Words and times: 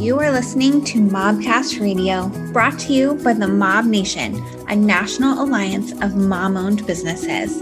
You 0.00 0.16
are 0.20 0.30
listening 0.30 0.84
to 0.84 1.00
Mobcast 1.00 1.80
Radio, 1.80 2.28
brought 2.52 2.78
to 2.78 2.92
you 2.92 3.14
by 3.14 3.32
the 3.32 3.48
Mob 3.48 3.84
Nation, 3.84 4.36
a 4.68 4.76
national 4.76 5.42
alliance 5.42 5.90
of 6.00 6.14
mom 6.14 6.56
owned 6.56 6.86
businesses. 6.86 7.60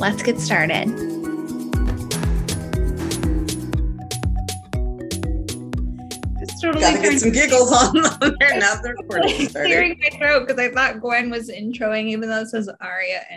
Let's 0.00 0.22
get 0.22 0.40
started. 0.40 0.86
Just 6.38 6.62
totally 6.62 6.80
Gotta 6.80 7.02
get 7.02 7.20
some 7.20 7.32
giggles 7.32 7.70
on, 7.70 7.98
on 8.22 8.36
there 8.40 8.58
now. 8.58 8.76
The 8.80 8.94
recording 8.98 9.46
started. 9.46 9.68
clearing 9.68 10.00
my 10.00 10.16
throat 10.16 10.48
because 10.48 10.58
I 10.58 10.72
thought 10.72 11.02
Gwen 11.02 11.28
was 11.28 11.50
introing, 11.50 12.04
even 12.04 12.30
though 12.30 12.40
it 12.40 12.48
says 12.48 12.70
Aria. 12.80 13.22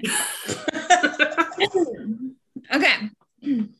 Okay. 2.71 3.10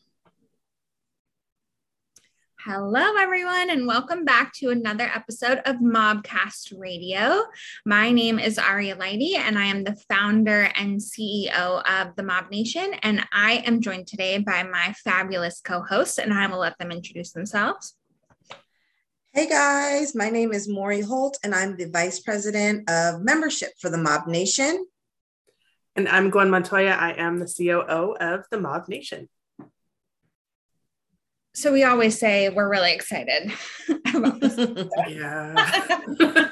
Hello, 2.72 3.16
everyone, 3.18 3.72
and 3.72 3.88
welcome 3.88 4.26
back 4.26 4.54
to 4.54 4.70
another 4.70 5.10
episode 5.16 5.58
of 5.66 5.78
Mobcast 5.78 6.72
Radio. 6.78 7.46
My 7.84 8.12
name 8.12 8.38
is 8.38 8.60
Aria 8.60 8.96
Lighty, 8.96 9.34
and 9.38 9.58
I 9.58 9.66
am 9.66 9.84
the 9.84 9.96
founder 10.08 10.70
and 10.76 11.00
CEO 11.00 11.82
of 11.84 12.16
the 12.16 12.22
Mob 12.22 12.52
Nation. 12.52 12.94
And 13.02 13.26
I 13.34 13.64
am 13.66 13.82
joined 13.82 14.06
today 14.06 14.38
by 14.38 14.62
my 14.62 14.94
fabulous 15.04 15.62
co 15.62 15.82
hosts, 15.82 16.20
and 16.20 16.32
I 16.32 16.46
will 16.46 16.60
let 16.60 16.78
them 16.78 16.92
introduce 16.92 17.32
themselves. 17.32 17.96
Hey 19.34 19.50
guys, 19.50 20.14
my 20.14 20.30
name 20.30 20.54
is 20.54 20.70
Maury 20.70 21.02
Holt, 21.02 21.40
and 21.44 21.56
I'm 21.56 21.76
the 21.76 21.90
Vice 21.90 22.20
President 22.20 22.88
of 22.88 23.24
Membership 23.24 23.72
for 23.80 23.90
the 23.90 23.98
Mob 23.98 24.28
Nation. 24.28 24.86
And 25.96 26.08
I'm 26.08 26.30
Gwen 26.30 26.52
Montoya. 26.52 26.92
I 26.92 27.14
am 27.14 27.40
the 27.40 27.52
COO 27.52 28.16
of 28.20 28.46
the 28.52 28.60
Mob 28.60 28.88
Nation. 28.88 29.28
So, 31.60 31.74
we 31.74 31.84
always 31.84 32.18
say 32.18 32.48
we're 32.48 32.70
really 32.70 32.94
excited 32.94 33.52
about 34.16 34.40
this. 34.40 34.58
Yeah. 35.10 35.56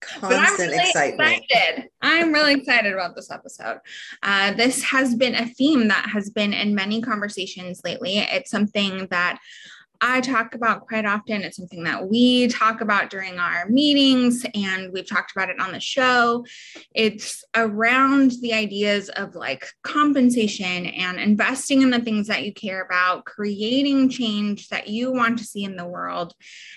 Constant 0.00 0.70
really 0.70 0.76
excitement. 0.76 1.44
Excited. 1.48 1.88
I'm 2.02 2.32
really 2.32 2.54
excited 2.54 2.92
about 2.92 3.14
this 3.14 3.30
episode. 3.30 3.78
Uh, 4.22 4.52
this 4.52 4.82
has 4.82 5.14
been 5.14 5.34
a 5.34 5.46
theme 5.46 5.88
that 5.88 6.10
has 6.12 6.28
been 6.28 6.52
in 6.52 6.74
many 6.74 7.00
conversations 7.00 7.80
lately. 7.84 8.18
It's 8.18 8.50
something 8.50 9.06
that 9.10 9.38
I 10.00 10.20
talk 10.20 10.54
about 10.54 10.86
quite 10.86 11.04
often. 11.04 11.42
It's 11.42 11.56
something 11.56 11.82
that 11.82 12.08
we 12.08 12.46
talk 12.48 12.80
about 12.80 13.10
during 13.10 13.38
our 13.38 13.68
meetings, 13.68 14.46
and 14.54 14.92
we've 14.92 15.08
talked 15.08 15.32
about 15.32 15.50
it 15.50 15.58
on 15.58 15.72
the 15.72 15.80
show. 15.80 16.44
It's 16.94 17.44
around 17.56 18.32
the 18.40 18.54
ideas 18.54 19.08
of 19.08 19.34
like 19.34 19.66
compensation 19.82 20.86
and 20.86 21.18
investing 21.18 21.82
in 21.82 21.90
the 21.90 21.98
things 21.98 22.28
that 22.28 22.44
you 22.44 22.52
care 22.52 22.82
about, 22.82 23.24
creating 23.24 24.08
change 24.08 24.68
that 24.68 24.86
you 24.86 25.10
want 25.10 25.38
to 25.38 25.44
see 25.44 25.64
in 25.64 25.74
the 25.74 25.86
world, 25.86 26.32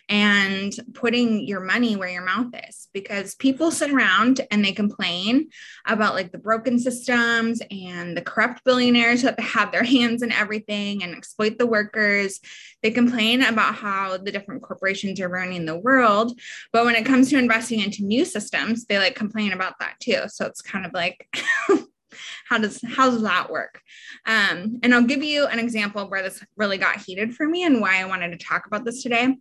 and 0.10 0.74
putting 0.96 1.46
your 1.48 1.60
money 1.60 1.96
where 1.96 2.10
your 2.10 2.26
mouth 2.26 2.54
is 2.68 2.88
because 2.92 3.36
people 3.36 3.70
sit 3.70 3.92
around 3.92 4.42
and 4.50 4.66
they 4.66 4.72
complain 4.72 5.48
about 5.86 6.16
like 6.16 6.32
the 6.32 6.38
broken 6.40 6.80
systems 6.80 7.62
and 7.70 8.18
the 8.18 8.22
corrupt 8.22 8.64
billionaires 8.64 9.22
that 9.22 9.40
have 9.40 9.72
their 9.72 9.84
hands 9.92 10.24
in 10.24 10.32
everything 10.32 11.04
and 11.04 11.16
exploit 11.16 11.60
the 11.60 11.68
workers 11.68 12.40
they 12.82 12.90
complain 12.90 13.11
about 13.14 13.76
how 13.76 14.18
the 14.18 14.32
different 14.32 14.62
corporations 14.62 15.20
are 15.20 15.30
ruining 15.30 15.66
the 15.66 15.78
world 15.78 16.40
but 16.72 16.86
when 16.86 16.96
it 16.96 17.06
comes 17.06 17.30
to 17.30 17.38
investing 17.38 17.80
into 17.80 18.04
new 18.04 18.26
systems 18.26 18.86
they 18.86 18.98
like 18.98 19.16
complain 19.16 19.54
about 19.54 19.80
that 19.80 19.96
too. 20.00 20.24
So 20.28 20.46
it's 20.46 20.62
kind 20.62 20.86
of 20.86 20.94
like 20.94 21.28
how 22.50 22.58
does 22.58 22.82
how 22.88 23.10
does 23.10 23.22
that 23.24 23.50
work? 23.50 23.82
Um, 24.26 24.80
and 24.84 24.94
i'll 24.94 25.04
give 25.04 25.24
you 25.24 25.46
an 25.48 25.60
example 25.60 26.10
where 26.10 26.24
this 26.24 26.44
really 26.56 26.78
got 26.78 27.02
heated 27.02 27.36
for 27.36 27.46
me 27.46 27.64
and 27.64 27.82
why 27.82 28.02
i 28.02 28.06
wanted 28.06 28.32
to 28.32 28.46
talk 28.46 28.66
about 28.68 28.86
this 28.86 29.04
today. 29.04 29.38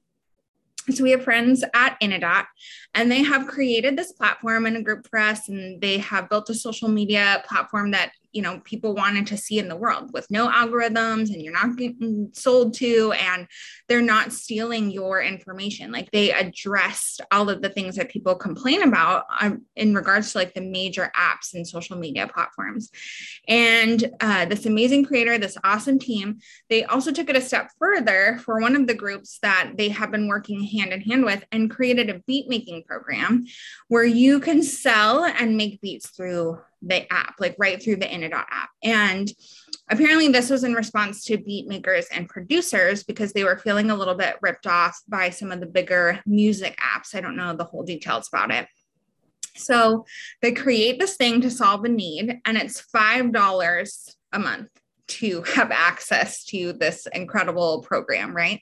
So 0.90 1.04
we 1.04 1.10
have 1.10 1.22
friends 1.22 1.62
at 1.74 2.00
Inadot, 2.00 2.46
and 2.94 3.12
they 3.12 3.22
have 3.22 3.46
created 3.46 3.96
this 3.96 4.12
platform 4.12 4.64
and 4.66 4.78
a 4.78 4.82
group 4.82 5.06
for 5.08 5.18
us, 5.18 5.48
and 5.48 5.80
they 5.80 5.98
have 5.98 6.28
built 6.30 6.50
a 6.50 6.54
social 6.54 6.88
media 6.88 7.44
platform 7.46 7.90
that 7.90 8.12
you 8.32 8.42
know 8.42 8.60
people 8.64 8.94
wanted 8.94 9.26
to 9.28 9.36
see 9.36 9.58
in 9.58 9.68
the 9.68 9.76
world 9.76 10.10
with 10.12 10.30
no 10.30 10.48
algorithms, 10.48 11.32
and 11.32 11.42
you're 11.42 11.52
not 11.52 11.76
getting 11.76 12.30
sold 12.32 12.74
to, 12.74 13.12
and 13.12 13.46
they're 13.88 14.02
not 14.02 14.32
stealing 14.32 14.90
your 14.90 15.20
information. 15.20 15.92
Like 15.92 16.10
they 16.10 16.32
addressed 16.32 17.20
all 17.30 17.50
of 17.50 17.62
the 17.62 17.68
things 17.68 17.96
that 17.96 18.10
people 18.10 18.34
complain 18.34 18.82
about 18.82 19.24
um, 19.40 19.62
in 19.76 19.94
regards 19.94 20.32
to 20.32 20.38
like 20.38 20.54
the 20.54 20.60
major 20.60 21.10
apps 21.16 21.54
and 21.54 21.66
social 21.66 21.96
media 21.96 22.26
platforms. 22.26 22.90
And 23.48 24.10
uh, 24.20 24.46
this 24.46 24.66
amazing 24.66 25.04
creator, 25.04 25.38
this 25.38 25.58
awesome 25.64 25.98
team, 25.98 26.38
they 26.68 26.84
also 26.84 27.12
took 27.12 27.28
it 27.28 27.36
a 27.36 27.40
step 27.40 27.70
further 27.78 28.40
for 28.44 28.60
one 28.60 28.76
of 28.76 28.86
the 28.86 28.94
groups 28.94 29.38
that 29.42 29.72
they 29.76 29.88
have 29.88 30.10
been 30.10 30.28
working 30.28 30.62
hand 30.62 30.92
in 30.92 31.00
hand 31.00 31.24
with 31.24 31.44
and 31.52 31.70
created 31.70 32.10
a 32.10 32.20
beat 32.26 32.48
making 32.48 32.84
program 32.84 33.44
where 33.88 34.04
you 34.04 34.40
can 34.40 34.62
sell 34.62 35.24
and 35.24 35.56
make 35.56 35.80
beats 35.80 36.10
through 36.10 36.58
the 36.82 37.10
app, 37.12 37.34
like 37.38 37.56
right 37.58 37.82
through 37.82 37.96
the 37.96 38.06
Inadot 38.06 38.44
app. 38.50 38.70
And 38.82 39.30
apparently, 39.88 40.28
this 40.28 40.50
was 40.50 40.64
in 40.64 40.74
response 40.74 41.24
to 41.24 41.38
beat 41.38 41.68
makers 41.68 42.06
and 42.12 42.28
producers 42.28 43.02
because 43.02 43.32
they 43.32 43.44
were 43.44 43.58
feeling 43.58 43.90
a 43.90 43.96
little 43.96 44.14
bit 44.14 44.36
ripped 44.40 44.66
off 44.66 45.00
by 45.08 45.30
some 45.30 45.52
of 45.52 45.60
the 45.60 45.66
bigger 45.66 46.20
music 46.26 46.78
apps. 46.78 47.14
I 47.14 47.20
don't 47.20 47.36
know 47.36 47.54
the 47.54 47.64
whole 47.64 47.82
details 47.82 48.28
about 48.28 48.50
it. 48.50 48.66
So 49.56 50.06
they 50.40 50.52
create 50.52 50.98
this 50.98 51.16
thing 51.16 51.40
to 51.42 51.50
solve 51.50 51.84
a 51.84 51.88
need, 51.88 52.40
and 52.44 52.56
it's 52.56 52.82
$5 52.94 54.14
a 54.32 54.38
month 54.38 54.68
to 55.08 55.42
have 55.54 55.70
access 55.70 56.44
to 56.46 56.72
this 56.72 57.06
incredible 57.12 57.82
program, 57.82 58.34
right? 58.34 58.60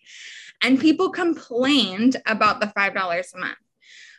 And 0.62 0.81
people 0.81 1.11
complained 1.11 2.17
about 2.27 2.61
the 2.61 2.67
$5 2.67 3.35
a 3.35 3.39
month. 3.39 3.56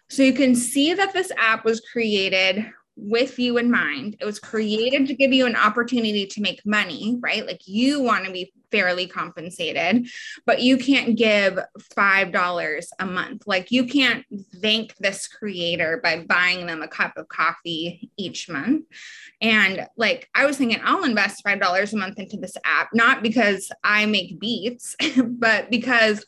So 0.10 0.24
you 0.24 0.34
can 0.34 0.56
see 0.56 0.94
that 0.94 1.14
this 1.14 1.31
app 1.38 1.66
was 1.66 1.81
created 1.81 2.66
with 3.02 3.40
you 3.40 3.58
in 3.58 3.72
mind. 3.72 4.18
It 4.20 4.26
was 4.26 4.40
created 4.40 5.08
to 5.08 5.16
give 5.16 5.34
you 5.34 5.46
an 5.46 5.56
opportunity 5.56 6.26
to 6.28 6.42
make 6.42 6.66
money, 6.66 7.18
right? 7.20 7.46
Like 7.46 7.68
you 7.68 8.02
want 8.02 8.26
to 8.26 8.32
be 8.32 8.52
fairly 8.72 9.08
compensated, 9.08 10.08
but 10.46 10.62
you 10.62 10.78
can't 10.78 11.18
give 11.18 11.60
$5 11.98 12.88
a 13.00 13.06
month. 13.06 13.44
Like 13.48 13.72
you 13.72 13.86
can't 13.86 14.26
thank 14.62 14.96
this 14.98 15.28
creator 15.28 16.00
by 16.04 16.26
buying 16.28 16.68
them 16.68 16.82
a 16.82 16.88
cup 16.88 17.18
of 17.18 17.28
coffee 17.28 18.12
each 18.18 18.50
month. 18.50 18.86
And 19.42 19.88
like 19.98 20.30
I 20.36 20.46
was 20.46 20.58
thinking, 20.58 20.81
I'll 20.84 21.04
invest 21.04 21.44
$5 21.44 21.94
a 21.94 21.98
month 21.98 22.20
into 22.20 22.38
this 22.38 22.58
app, 22.64 22.90
not 22.94 23.24
because 23.24 23.72
I 23.84 24.06
make 24.06 24.40
beats, 24.40 24.96
but 25.26 25.72
because 25.72 26.26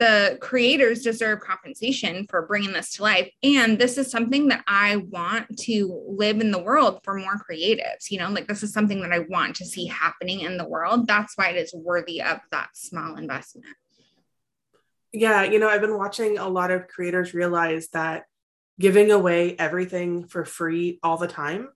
the 0.00 0.38
creators 0.40 1.02
deserve 1.02 1.38
compensation 1.40 2.26
for 2.28 2.46
bringing 2.46 2.72
this 2.72 2.94
to 2.94 3.02
life 3.02 3.30
and 3.42 3.78
this 3.78 3.96
is 3.96 4.10
something 4.10 4.48
that 4.48 4.64
i 4.66 4.96
want 4.96 5.46
to 5.56 6.02
live 6.08 6.40
in 6.40 6.50
the 6.50 6.62
world 6.62 7.00
for 7.04 7.14
more 7.14 7.40
creatives 7.48 8.10
you 8.10 8.18
know 8.18 8.30
like 8.30 8.48
this 8.48 8.62
is 8.62 8.72
something 8.72 9.00
that 9.00 9.12
i 9.12 9.20
want 9.20 9.54
to 9.54 9.64
see 9.64 9.86
happening 9.86 10.40
in 10.40 10.56
the 10.56 10.68
world 10.68 11.06
that's 11.06 11.36
why 11.36 11.50
it 11.50 11.56
is 11.56 11.72
worthy 11.74 12.20
of 12.20 12.40
that 12.50 12.68
small 12.74 13.16
investment 13.16 13.66
yeah. 15.14 15.44
You 15.44 15.60
know, 15.60 15.68
I've 15.68 15.80
been 15.80 15.96
watching 15.96 16.38
a 16.38 16.48
lot 16.48 16.72
of 16.72 16.88
creators 16.88 17.34
realize 17.34 17.88
that 17.90 18.24
giving 18.80 19.12
away 19.12 19.54
everything 19.56 20.26
for 20.26 20.44
free 20.44 20.98
all 21.04 21.16
the 21.16 21.28
time 21.28 21.68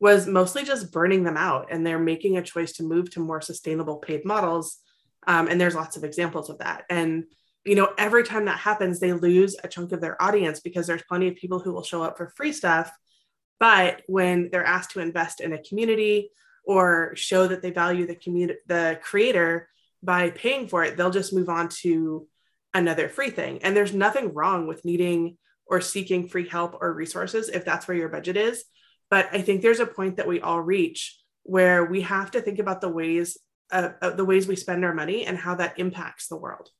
was 0.00 0.26
mostly 0.26 0.64
just 0.64 0.92
burning 0.92 1.22
them 1.22 1.36
out. 1.36 1.68
And 1.70 1.86
they're 1.86 1.98
making 1.98 2.38
a 2.38 2.42
choice 2.42 2.72
to 2.74 2.82
move 2.82 3.10
to 3.10 3.20
more 3.20 3.42
sustainable 3.42 3.98
paid 3.98 4.24
models. 4.24 4.78
Um, 5.26 5.46
and 5.46 5.60
there's 5.60 5.74
lots 5.74 5.98
of 5.98 6.04
examples 6.04 6.48
of 6.48 6.58
that. 6.58 6.84
And 6.88 7.24
you 7.66 7.74
know, 7.74 7.92
every 7.98 8.22
time 8.24 8.44
that 8.44 8.58
happens, 8.58 9.00
they 9.00 9.12
lose 9.12 9.56
a 9.62 9.68
chunk 9.68 9.92
of 9.92 10.00
their 10.00 10.20
audience 10.22 10.60
because 10.60 10.86
there's 10.86 11.02
plenty 11.02 11.28
of 11.28 11.36
people 11.36 11.58
who 11.58 11.72
will 11.72 11.82
show 11.82 12.02
up 12.02 12.16
for 12.16 12.32
free 12.36 12.52
stuff. 12.52 12.92
But 13.58 14.02
when 14.06 14.50
they're 14.50 14.64
asked 14.64 14.92
to 14.92 15.00
invest 15.00 15.40
in 15.40 15.52
a 15.52 15.62
community 15.62 16.30
or 16.64 17.12
show 17.16 17.46
that 17.48 17.62
they 17.62 17.70
value 17.70 18.06
the 18.06 18.14
community, 18.14 18.60
the 18.66 18.98
creator 19.02 19.68
by 20.02 20.30
paying 20.30 20.68
for 20.68 20.84
it, 20.84 20.96
they'll 20.96 21.10
just 21.10 21.32
move 21.32 21.48
on 21.48 21.68
to 21.80 22.28
another 22.72 23.08
free 23.08 23.30
thing. 23.30 23.58
And 23.62 23.76
there's 23.76 23.94
nothing 23.94 24.32
wrong 24.32 24.66
with 24.66 24.84
needing 24.84 25.36
or 25.66 25.80
seeking 25.80 26.28
free 26.28 26.48
help 26.48 26.78
or 26.80 26.92
resources 26.92 27.48
if 27.48 27.64
that's 27.64 27.88
where 27.88 27.96
your 27.96 28.08
budget 28.08 28.36
is. 28.36 28.64
But 29.10 29.28
I 29.32 29.42
think 29.42 29.62
there's 29.62 29.80
a 29.80 29.86
point 29.86 30.16
that 30.16 30.28
we 30.28 30.40
all 30.40 30.60
reach 30.60 31.18
where 31.42 31.84
we 31.84 32.02
have 32.02 32.30
to 32.32 32.40
think 32.40 32.58
about 32.58 32.80
the 32.80 32.88
ways 32.88 33.38
uh, 33.72 33.90
uh, 34.00 34.10
the 34.10 34.24
ways 34.24 34.46
we 34.46 34.54
spend 34.54 34.84
our 34.84 34.94
money 34.94 35.26
and 35.26 35.36
how 35.36 35.56
that 35.56 35.80
impacts 35.80 36.28
the 36.28 36.36
world 36.36 36.70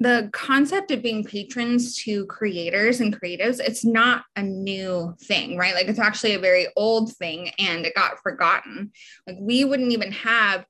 the 0.00 0.30
concept 0.32 0.90
of 0.92 1.02
being 1.02 1.24
patrons 1.24 1.96
to 1.96 2.24
creators 2.26 3.00
and 3.00 3.20
creatives 3.20 3.58
it's 3.58 3.84
not 3.84 4.24
a 4.36 4.42
new 4.42 5.14
thing 5.22 5.56
right? 5.56 5.74
Like 5.74 5.88
it's 5.88 5.98
actually 5.98 6.34
a 6.34 6.40
very 6.40 6.68
old 6.76 7.12
thing 7.16 7.50
and 7.58 7.84
it 7.84 7.94
got 7.94 8.22
forgotten. 8.22 8.92
Like 9.26 9.36
we 9.40 9.64
wouldn't 9.64 9.92
even 9.92 10.12
have 10.12 10.64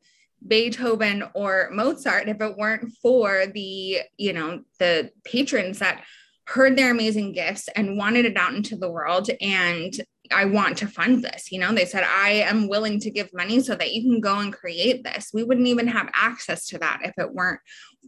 beethoven 0.47 1.25
or 1.35 1.69
mozart 1.73 2.29
if 2.29 2.41
it 2.41 2.57
weren't 2.57 2.93
for 3.03 3.47
the 3.47 3.99
you 4.17 4.33
know 4.33 4.63
the 4.79 5.11
patrons 5.25 5.81
that 5.81 6.05
heard 6.47 6.79
their 6.79 6.93
amazing 6.93 7.33
gifts 7.33 7.69
and 7.77 7.99
wanted 7.99 8.25
it 8.25 8.37
out 8.37 8.55
into 8.55 8.77
the 8.77 8.91
world 8.91 9.29
and 9.41 9.93
I 10.33 10.45
want 10.45 10.79
to 10.79 10.87
fund 10.87 11.23
this. 11.23 11.51
You 11.53 11.61
know, 11.61 11.73
they 11.73 11.85
said, 11.85 12.05
I 12.05 12.31
am 12.31 12.69
willing 12.69 13.01
to 13.01 13.11
give 13.11 13.33
money 13.33 13.61
so 13.61 13.75
that 13.75 13.93
you 13.93 14.03
can 14.03 14.21
go 14.21 14.39
and 14.39 14.53
create 14.53 15.05
this. 15.05 15.31
We 15.33 15.45
wouldn't 15.45 15.67
even 15.67 15.87
have 15.89 16.11
access 16.15 16.67
to 16.69 16.79
that 16.79 17.01
if 17.05 17.15
it 17.19 17.33
weren't 17.33 17.61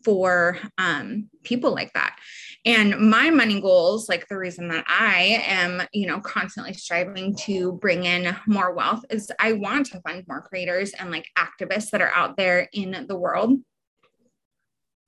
for 0.05 0.59
um, 0.79 1.29
people 1.43 1.75
like 1.75 1.93
that. 1.93 2.17
And 2.65 3.11
my 3.11 3.31
money 3.31 3.61
goals, 3.61 4.09
like 4.09 4.29
the 4.29 4.39
reason 4.39 4.69
that 4.69 4.85
I 4.87 5.43
am, 5.47 5.83
you 5.93 6.07
know, 6.07 6.21
constantly 6.21 6.75
striving 6.75 7.35
to 7.37 7.73
bring 7.73 8.05
in 8.05 8.37
more 8.47 8.73
wealth 8.73 9.05
is 9.11 9.31
I 9.39 9.53
want 9.53 9.87
to 9.87 10.01
fund 10.01 10.25
more 10.29 10.43
creators 10.43 10.93
and 10.93 11.11
like 11.11 11.27
activists 11.39 11.91
that 11.91 12.03
are 12.03 12.13
out 12.15 12.37
there 12.37 12.69
in 12.73 13.07
the 13.09 13.17
world 13.17 13.59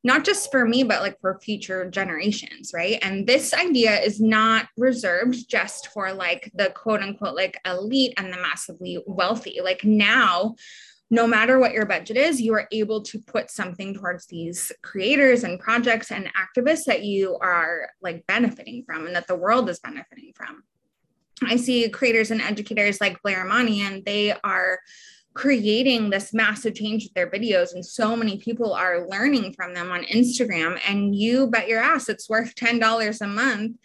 not 0.04 0.24
just 0.24 0.50
for 0.50 0.66
me, 0.66 0.82
but 0.82 1.00
like 1.00 1.20
for 1.20 1.38
future 1.40 1.88
generations, 1.88 2.72
right? 2.74 2.98
And 3.02 3.26
this 3.26 3.54
idea 3.54 4.00
is 4.00 4.20
not 4.20 4.68
reserved 4.76 5.48
just 5.48 5.88
for 5.88 6.12
like 6.12 6.50
the 6.54 6.70
quote 6.70 7.02
unquote 7.02 7.36
like 7.36 7.60
elite 7.64 8.14
and 8.16 8.32
the 8.32 8.40
massively 8.40 8.98
wealthy. 9.06 9.60
Like 9.62 9.84
now, 9.84 10.56
no 11.10 11.26
matter 11.26 11.58
what 11.58 11.72
your 11.72 11.86
budget 11.86 12.16
is, 12.16 12.40
you 12.40 12.54
are 12.54 12.66
able 12.72 13.02
to 13.02 13.18
put 13.18 13.50
something 13.50 13.94
towards 13.94 14.26
these 14.26 14.72
creators 14.82 15.44
and 15.44 15.60
projects 15.60 16.10
and 16.10 16.28
activists 16.34 16.84
that 16.86 17.04
you 17.04 17.36
are 17.40 17.90
like 18.00 18.26
benefiting 18.26 18.82
from 18.84 19.06
and 19.06 19.14
that 19.14 19.26
the 19.26 19.36
world 19.36 19.68
is 19.68 19.78
benefiting 19.78 20.32
from. 20.34 20.64
I 21.44 21.56
see 21.56 21.88
creators 21.90 22.30
and 22.30 22.40
educators 22.40 23.00
like 23.00 23.22
Blair 23.22 23.44
Money, 23.44 23.82
and 23.82 24.04
they 24.04 24.32
are 24.44 24.78
creating 25.34 26.10
this 26.10 26.34
massive 26.34 26.74
change 26.74 27.04
with 27.04 27.14
their 27.14 27.30
videos 27.30 27.74
and 27.74 27.84
so 27.84 28.14
many 28.14 28.36
people 28.36 28.74
are 28.74 29.08
learning 29.08 29.52
from 29.54 29.72
them 29.72 29.90
on 29.90 30.04
Instagram 30.04 30.78
and 30.86 31.14
you 31.14 31.46
bet 31.46 31.68
your 31.68 31.80
ass 31.80 32.08
it's 32.08 32.28
worth 32.28 32.54
$10 32.54 33.20
a 33.20 33.26
month 33.26 33.76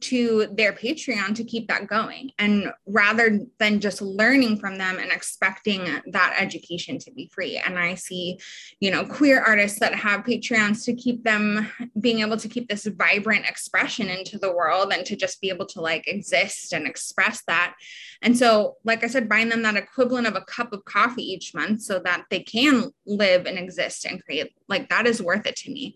to 0.00 0.48
their 0.52 0.72
Patreon 0.72 1.34
to 1.34 1.44
keep 1.44 1.68
that 1.68 1.86
going. 1.86 2.30
And 2.38 2.72
rather 2.86 3.40
than 3.58 3.80
just 3.80 4.02
learning 4.02 4.58
from 4.58 4.76
them 4.76 4.98
and 4.98 5.10
expecting 5.10 5.84
that 6.06 6.36
education 6.38 6.98
to 6.98 7.12
be 7.12 7.30
free. 7.32 7.56
And 7.64 7.78
I 7.78 7.94
see, 7.94 8.38
you 8.80 8.90
know, 8.90 9.04
queer 9.04 9.40
artists 9.40 9.78
that 9.80 9.94
have 9.94 10.24
Patreons 10.24 10.84
to 10.84 10.94
keep 10.94 11.24
them 11.24 11.70
being 12.00 12.20
able 12.20 12.36
to 12.36 12.48
keep 12.48 12.68
this 12.68 12.86
vibrant 12.86 13.48
expression 13.48 14.08
into 14.08 14.38
the 14.38 14.52
world 14.52 14.92
and 14.92 15.06
to 15.06 15.16
just 15.16 15.40
be 15.40 15.48
able 15.48 15.66
to 15.66 15.80
like 15.80 16.06
exist 16.06 16.72
and 16.72 16.86
express 16.86 17.42
that. 17.46 17.74
And 18.20 18.36
so, 18.36 18.76
like 18.84 19.04
I 19.04 19.06
said, 19.06 19.28
buying 19.28 19.48
them 19.48 19.62
that 19.62 19.76
equivalent 19.76 20.26
of 20.26 20.34
a 20.34 20.40
cup 20.42 20.72
of 20.72 20.84
coffee 20.84 21.22
each 21.22 21.54
month 21.54 21.82
so 21.82 21.98
that 22.00 22.24
they 22.30 22.40
can 22.40 22.92
live 23.06 23.46
and 23.46 23.58
exist 23.58 24.04
and 24.04 24.22
create, 24.24 24.52
like 24.68 24.88
that 24.88 25.06
is 25.06 25.22
worth 25.22 25.46
it 25.46 25.56
to 25.56 25.70
me. 25.70 25.94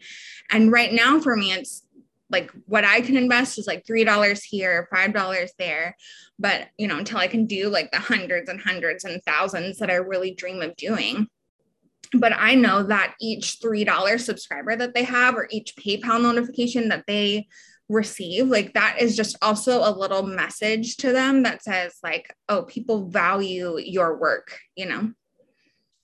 And 0.50 0.73
right 0.73 0.93
now 0.93 1.21
for 1.21 1.37
me, 1.37 1.53
it's 1.53 1.85
like 2.31 2.51
what 2.67 2.85
I 2.85 3.01
can 3.01 3.17
invest 3.17 3.59
is 3.59 3.67
like 3.67 3.87
$3 3.87 4.43
here, 4.43 4.89
$5 4.93 5.49
there. 5.59 5.97
But, 6.39 6.69
you 6.77 6.87
know, 6.87 6.99
until 6.99 7.19
I 7.19 7.27
can 7.27 7.47
do 7.47 7.69
like 7.69 7.91
the 7.91 7.99
hundreds 7.99 8.49
and 8.49 8.61
hundreds 8.61 9.05
and 9.05 9.23
thousands 9.25 9.79
that 9.79 9.91
I 9.91 9.95
really 9.95 10.35
dream 10.35 10.61
of 10.63 10.77
doing. 10.77 11.27
But 12.13 12.33
I 12.35 12.55
know 12.55 12.83
that 12.85 13.15
each 13.21 13.59
$3 13.61 14.21
subscriber 14.21 14.77
that 14.77 14.95
they 14.95 15.05
have 15.05 15.35
or 15.35 15.49
each 15.51 15.75
PayPal 15.77 16.23
notification 16.23 16.89
that 16.89 17.05
they 17.07 17.49
receive, 17.89 18.49
like 18.49 18.75
that 18.75 18.97
is 19.01 19.17
just 19.17 19.37
also 19.43 19.81
a 19.81 19.97
little 19.97 20.23
message 20.23 20.97
to 20.99 21.13
them 21.13 21.43
that 21.43 21.63
says, 21.63 21.99
like, 22.03 22.35
oh, 22.49 22.63
people 22.63 23.09
value 23.09 23.79
your 23.79 24.19
work, 24.19 24.59
you 24.77 24.87
know? 24.87 25.13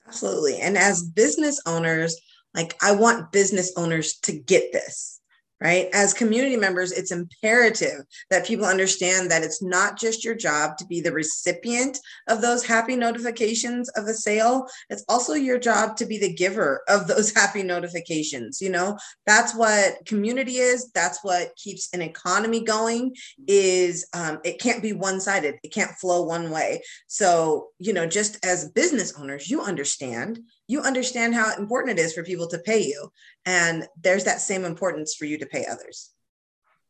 Absolutely. 0.06 0.61
And 0.61 0.77
as 0.77 1.03
business 1.03 1.61
owners, 1.67 2.19
like 2.55 2.75
I 2.82 2.94
want 2.94 3.32
business 3.32 3.73
owners 3.77 4.15
to 4.23 4.32
get 4.32 4.73
this 4.73 5.20
right? 5.61 5.89
As 5.93 6.12
community 6.12 6.56
members, 6.56 6.93
it's 6.93 7.12
imperative 7.12 8.05
that 8.31 8.47
people 8.47 8.67
understand 8.67 9.31
that 9.31 9.43
it's 9.43 9.62
not 9.62 9.99
just 9.99 10.25
your 10.25 10.35
job 10.35 10.77
to 10.79 10.87
be 10.87 11.01
the 11.01 11.12
recipient 11.12 11.99
of 12.29 12.41
those 12.41 12.65
happy 12.65 12.97
notifications 12.97 13.89
of 13.91 14.06
a 14.06 14.15
sale. 14.15 14.67
It's 14.91 15.05
also 15.09 15.35
your 15.35 15.59
job 15.59 15.97
to 15.97 16.06
be 16.06 16.19
the 16.19 16.35
giver 16.35 16.83
of 16.89 17.06
those 17.06 17.33
happy 17.35 17.62
notifications. 17.62 18.61
You 18.61 18.71
know, 18.71 18.99
that's 19.27 19.55
what 19.55 20.05
community 20.06 20.56
is. 20.56 20.91
That's 20.93 21.21
what 21.23 21.56
keeps 21.56 21.89
an 21.93 22.03
economy 22.03 22.62
going 22.62 23.15
is 23.47 24.06
um, 24.15 24.41
it 24.45 24.61
can't 24.61 24.83
be 24.83 24.93
one-sided. 24.93 25.56
It 25.62 25.73
can't 25.73 25.93
flow 25.93 26.25
one 26.25 26.51
way. 26.51 26.83
So, 27.06 27.69
you 27.79 27.93
know, 27.93 28.06
just 28.06 28.45
as 28.45 28.71
business 28.71 29.15
owners, 29.19 29.49
you 29.49 29.62
understand 29.62 30.41
you 30.66 30.81
understand 30.81 31.34
how 31.34 31.55
important 31.56 31.99
it 31.99 32.02
is 32.02 32.14
for 32.14 32.22
people 32.22 32.49
to 32.49 32.58
pay 32.58 32.82
you. 32.82 33.11
And 33.44 33.87
there's 34.00 34.25
that 34.25 34.40
same 34.40 34.64
importance 34.64 35.14
for 35.14 35.25
you 35.25 35.38
to 35.38 35.46
pay 35.46 35.66
others. 35.66 36.11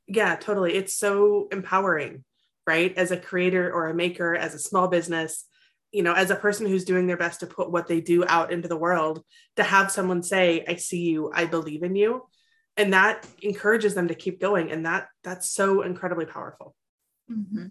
Yeah, 0.06 0.36
totally. 0.36 0.74
It's 0.74 0.94
so 0.94 1.48
empowering, 1.50 2.24
right? 2.66 2.96
As 2.96 3.10
a 3.10 3.16
creator 3.16 3.72
or 3.72 3.88
a 3.88 3.94
maker, 3.94 4.36
as 4.36 4.54
a 4.54 4.58
small 4.58 4.88
business, 4.88 5.44
you 5.92 6.02
know, 6.02 6.12
as 6.12 6.30
a 6.30 6.36
person 6.36 6.66
who's 6.66 6.84
doing 6.84 7.06
their 7.06 7.16
best 7.16 7.40
to 7.40 7.46
put 7.46 7.70
what 7.70 7.86
they 7.86 8.00
do 8.00 8.24
out 8.26 8.52
into 8.52 8.68
the 8.68 8.76
world, 8.76 9.22
to 9.56 9.62
have 9.62 9.90
someone 9.90 10.22
say, 10.22 10.64
I 10.66 10.76
see 10.76 11.02
you, 11.02 11.30
I 11.32 11.44
believe 11.46 11.82
in 11.82 11.96
you. 11.96 12.22
And 12.76 12.92
that 12.92 13.26
encourages 13.42 13.94
them 13.94 14.08
to 14.08 14.14
keep 14.14 14.40
going. 14.40 14.72
And 14.72 14.84
that 14.86 15.06
that's 15.22 15.50
so 15.50 15.82
incredibly 15.82 16.26
powerful. 16.26 16.74
Mm-hmm. 17.30 17.66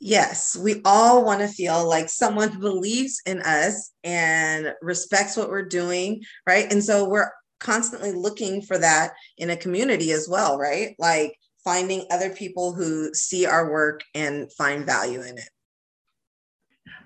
Yes, 0.00 0.56
we 0.56 0.80
all 0.84 1.24
want 1.24 1.40
to 1.40 1.48
feel 1.48 1.88
like 1.88 2.08
someone 2.08 2.58
believes 2.58 3.20
in 3.24 3.40
us 3.42 3.92
and 4.02 4.74
respects 4.82 5.36
what 5.36 5.48
we're 5.48 5.64
doing, 5.64 6.22
right? 6.46 6.70
And 6.72 6.82
so 6.82 7.08
we're 7.08 7.30
constantly 7.60 8.12
looking 8.12 8.62
for 8.62 8.76
that 8.78 9.12
in 9.38 9.50
a 9.50 9.56
community 9.56 10.10
as 10.10 10.28
well, 10.28 10.58
right? 10.58 10.96
Like 10.98 11.38
finding 11.62 12.04
other 12.10 12.30
people 12.30 12.72
who 12.72 13.14
see 13.14 13.46
our 13.46 13.70
work 13.70 14.02
and 14.14 14.52
find 14.52 14.84
value 14.84 15.20
in 15.20 15.38
it. 15.38 15.48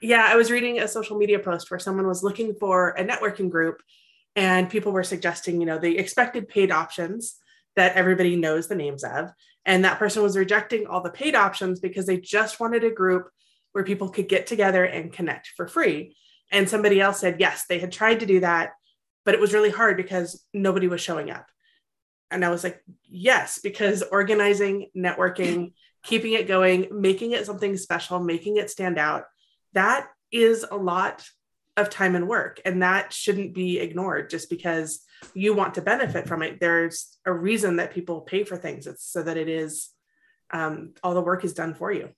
Yeah, 0.00 0.26
I 0.28 0.36
was 0.36 0.50
reading 0.50 0.78
a 0.78 0.88
social 0.88 1.18
media 1.18 1.38
post 1.38 1.70
where 1.70 1.80
someone 1.80 2.06
was 2.06 2.22
looking 2.22 2.54
for 2.54 2.90
a 2.90 3.04
networking 3.04 3.50
group 3.50 3.82
and 4.34 4.70
people 4.70 4.92
were 4.92 5.04
suggesting, 5.04 5.60
you 5.60 5.66
know, 5.66 5.78
the 5.78 5.98
expected 5.98 6.48
paid 6.48 6.70
options 6.70 7.36
that 7.76 7.96
everybody 7.96 8.36
knows 8.36 8.68
the 8.68 8.74
names 8.74 9.04
of. 9.04 9.30
And 9.66 9.84
that 9.84 9.98
person 9.98 10.22
was 10.22 10.36
rejecting 10.36 10.86
all 10.86 11.02
the 11.02 11.10
paid 11.10 11.34
options 11.34 11.80
because 11.80 12.06
they 12.06 12.18
just 12.18 12.60
wanted 12.60 12.84
a 12.84 12.90
group 12.90 13.28
where 13.72 13.84
people 13.84 14.08
could 14.08 14.28
get 14.28 14.46
together 14.46 14.84
and 14.84 15.12
connect 15.12 15.48
for 15.56 15.66
free. 15.66 16.16
And 16.50 16.70
somebody 16.70 17.00
else 17.00 17.20
said, 17.20 17.40
yes, 17.40 17.66
they 17.68 17.80
had 17.80 17.92
tried 17.92 18.20
to 18.20 18.26
do 18.26 18.40
that, 18.40 18.70
but 19.24 19.34
it 19.34 19.40
was 19.40 19.52
really 19.52 19.70
hard 19.70 19.96
because 19.96 20.46
nobody 20.54 20.86
was 20.86 21.00
showing 21.00 21.30
up. 21.30 21.46
And 22.30 22.44
I 22.44 22.50
was 22.50 22.62
like, 22.64 22.80
yes, 23.04 23.58
because 23.62 24.02
organizing, 24.02 24.88
networking, 24.96 25.72
keeping 26.04 26.32
it 26.32 26.46
going, 26.46 26.86
making 26.92 27.32
it 27.32 27.44
something 27.44 27.76
special, 27.76 28.20
making 28.20 28.56
it 28.56 28.70
stand 28.70 28.98
out, 28.98 29.24
that 29.72 30.08
is 30.30 30.64
a 30.70 30.76
lot 30.76 31.24
of 31.76 31.90
time 31.90 32.14
and 32.14 32.28
work. 32.28 32.60
And 32.64 32.82
that 32.82 33.12
shouldn't 33.12 33.54
be 33.54 33.78
ignored 33.78 34.30
just 34.30 34.48
because 34.48 35.00
you 35.34 35.54
want 35.54 35.74
to 35.74 35.82
benefit 35.82 36.26
from 36.26 36.42
it. 36.42 36.58
There's 36.60 37.18
a 37.24 37.32
reason 37.32 37.76
that 37.76 37.92
people 37.92 38.22
pay 38.22 38.44
for 38.44 38.56
things. 38.56 38.86
It's 38.86 39.04
so 39.04 39.22
that 39.22 39.36
it 39.36 39.48
is 39.48 39.90
um, 40.50 40.94
all 41.02 41.14
the 41.14 41.20
work 41.20 41.44
is 41.44 41.54
done 41.54 41.74
for 41.74 41.92
you. 41.92 42.10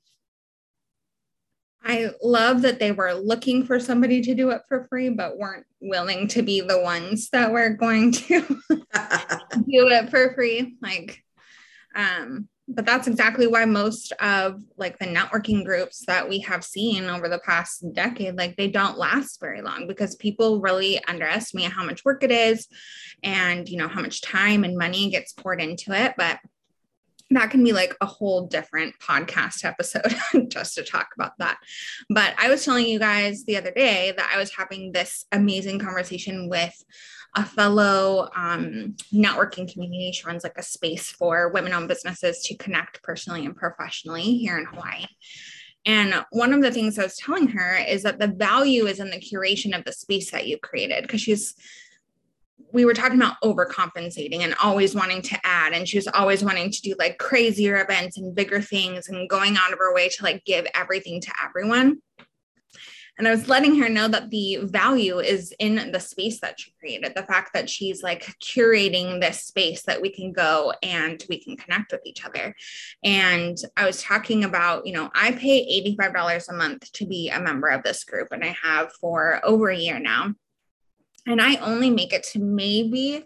I 1.83 2.11
love 2.23 2.63
that 2.63 2.81
they 2.81 2.93
were 2.93 3.15
looking 3.15 3.65
for 3.65 3.79
somebody 3.79 4.21
to 4.23 4.35
do 4.35 4.51
it 4.51 4.63
for 4.69 4.85
free, 4.89 5.11
but 5.11 5.39
weren't 5.39 5.67
willing 5.81 6.27
to 6.29 6.43
be 6.43 6.61
the 6.61 6.81
ones 6.81 7.31
that 7.31 7.53
were 7.53 7.71
going 7.71 8.13
to 8.13 8.41
do 8.71 9.89
it 9.89 10.11
for 10.11 10.35
free. 10.35 10.77
Like, 10.83 11.23
um, 11.95 12.49
but 12.69 12.85
that's 12.85 13.09
exactly 13.09 13.47
why 13.47 13.65
most 13.65 14.13
of 14.21 14.61
like 14.77 14.99
the 14.99 15.07
networking 15.07 15.65
groups 15.65 16.05
that 16.07 16.29
we 16.29 16.39
have 16.41 16.63
seen 16.63 17.05
over 17.05 17.29
the 17.29 17.39
past 17.39 17.85
decade 17.95 18.37
like 18.37 18.57
they 18.57 18.69
don't 18.69 18.99
last 18.99 19.41
very 19.41 19.63
long 19.63 19.87
because 19.87 20.15
people 20.17 20.61
really 20.61 21.03
underestimate 21.07 21.73
how 21.73 21.85
much 21.85 22.05
work 22.05 22.23
it 22.23 22.31
is 22.31 22.69
and 23.23 23.69
you 23.69 23.79
know 23.79 23.89
how 23.89 24.03
much 24.03 24.21
time 24.21 24.65
and 24.65 24.77
money 24.77 25.11
gets 25.11 25.33
poured 25.33 25.61
into 25.61 25.93
it 25.93 26.15
but 26.19 26.39
that 27.31 27.51
can 27.51 27.63
be 27.63 27.73
like 27.73 27.95
a 28.01 28.07
whole 28.07 28.47
different 28.47 28.99
podcast 29.01 29.65
episode 29.65 30.15
just 30.51 30.75
to 30.75 30.83
talk 30.83 31.09
about 31.15 31.33
that. 31.39 31.59
But 32.09 32.35
I 32.39 32.49
was 32.49 32.65
telling 32.65 32.87
you 32.87 32.99
guys 32.99 33.45
the 33.45 33.59
other 33.59 33.71
day 33.71 34.15
that 34.17 34.31
I 34.35 34.39
was 34.39 34.51
having 34.55 34.93
this 34.93 35.27
amazing 35.31 35.79
conversation 35.79 36.49
with 36.49 36.73
a 37.35 37.45
fellow 37.45 38.29
um, 38.35 38.97
networking 39.13 39.71
community. 39.71 40.13
She 40.13 40.27
runs 40.27 40.45
like 40.45 40.59
a 40.59 40.63
space 40.63 41.11
for 41.11 41.51
women 41.51 41.73
owned 41.73 41.89
businesses 41.89 42.43
to 42.45 42.57
connect 42.57 43.03
personally 43.03 43.45
and 43.45 43.57
professionally 43.57 44.39
here 44.39 44.59
in 44.59 44.65
Hawaii. 44.65 45.07
And 45.87 46.25
one 46.31 46.53
of 46.53 46.63
the 46.63 46.73
things 46.73 46.99
I 46.99 47.05
was 47.05 47.17
telling 47.17 47.49
her 47.49 47.77
is 47.77 48.03
that 48.03 48.19
the 48.19 48.29
value 48.29 48.87
is 48.87 49.01
in 49.01 49.11
the 49.11 49.21
curation 49.21 49.77
of 49.77 49.85
the 49.85 49.93
space 49.93 50.31
that 50.31 50.47
you 50.47 50.59
created 50.59 51.03
because 51.03 51.21
she's 51.21 51.55
we 52.71 52.85
were 52.85 52.93
talking 52.93 53.17
about 53.17 53.41
overcompensating 53.43 54.41
and 54.41 54.55
always 54.63 54.95
wanting 54.95 55.23
to 55.23 55.39
add 55.43 55.73
and 55.73 55.89
she 55.89 55.97
was 55.97 56.09
always 56.09 56.45
wanting 56.45 56.71
to 56.71 56.83
do 56.83 56.95
like 56.99 57.17
crazier 57.17 57.81
events 57.81 58.19
and 58.19 58.35
bigger 58.35 58.61
things 58.61 59.09
and 59.09 59.31
going 59.31 59.57
out 59.57 59.73
of 59.73 59.79
her 59.79 59.95
way 59.95 60.09
to 60.09 60.23
like 60.23 60.45
give 60.45 60.67
everything 60.75 61.19
to 61.21 61.33
everyone 61.43 62.03
and 63.19 63.27
I 63.27 63.33
was 63.33 63.49
letting 63.49 63.77
her 63.81 63.89
know 63.89 64.07
that 64.07 64.31
the 64.31 64.61
value 64.63 65.19
is 65.19 65.53
in 65.59 65.91
the 65.91 65.99
space 65.99 66.41
that 66.41 66.61
she 66.61 66.73
created, 66.79 67.15
the 67.17 67.25
fact 67.25 67.53
that 67.53 67.69
she's 67.69 68.01
like 68.01 68.23
curating 68.41 69.21
this 69.21 69.43
space 69.43 69.83
that 69.83 70.01
we 70.01 70.11
can 70.11 70.33
go 70.33 70.73
and 70.85 71.23
we 71.29 71.39
can 71.39 71.57
connect 71.57 71.91
with 71.91 72.03
each 72.05 72.25
other. 72.25 72.55
And 73.03 73.57
I 73.77 73.87
was 73.87 74.03
talking 74.03 74.45
about, 74.45 74.87
you 74.87 74.93
know, 74.93 75.11
I 75.17 75.33
pay 75.33 75.97
$85 75.99 76.49
a 76.49 76.53
month 76.53 76.93
to 76.93 77.07
be 77.07 77.29
a 77.29 77.41
member 77.41 77.69
of 77.69 77.83
this 77.83 78.05
group, 78.05 78.29
and 78.31 78.45
I 78.45 78.57
have 78.63 78.93
for 79.01 79.41
over 79.45 79.69
a 79.69 79.77
year 79.77 79.99
now. 79.99 80.35
And 81.27 81.43
I 81.43 81.57
only 81.57 81.91
make 81.91 82.13
it 82.13 82.23
to 82.33 82.39
maybe 82.39 83.25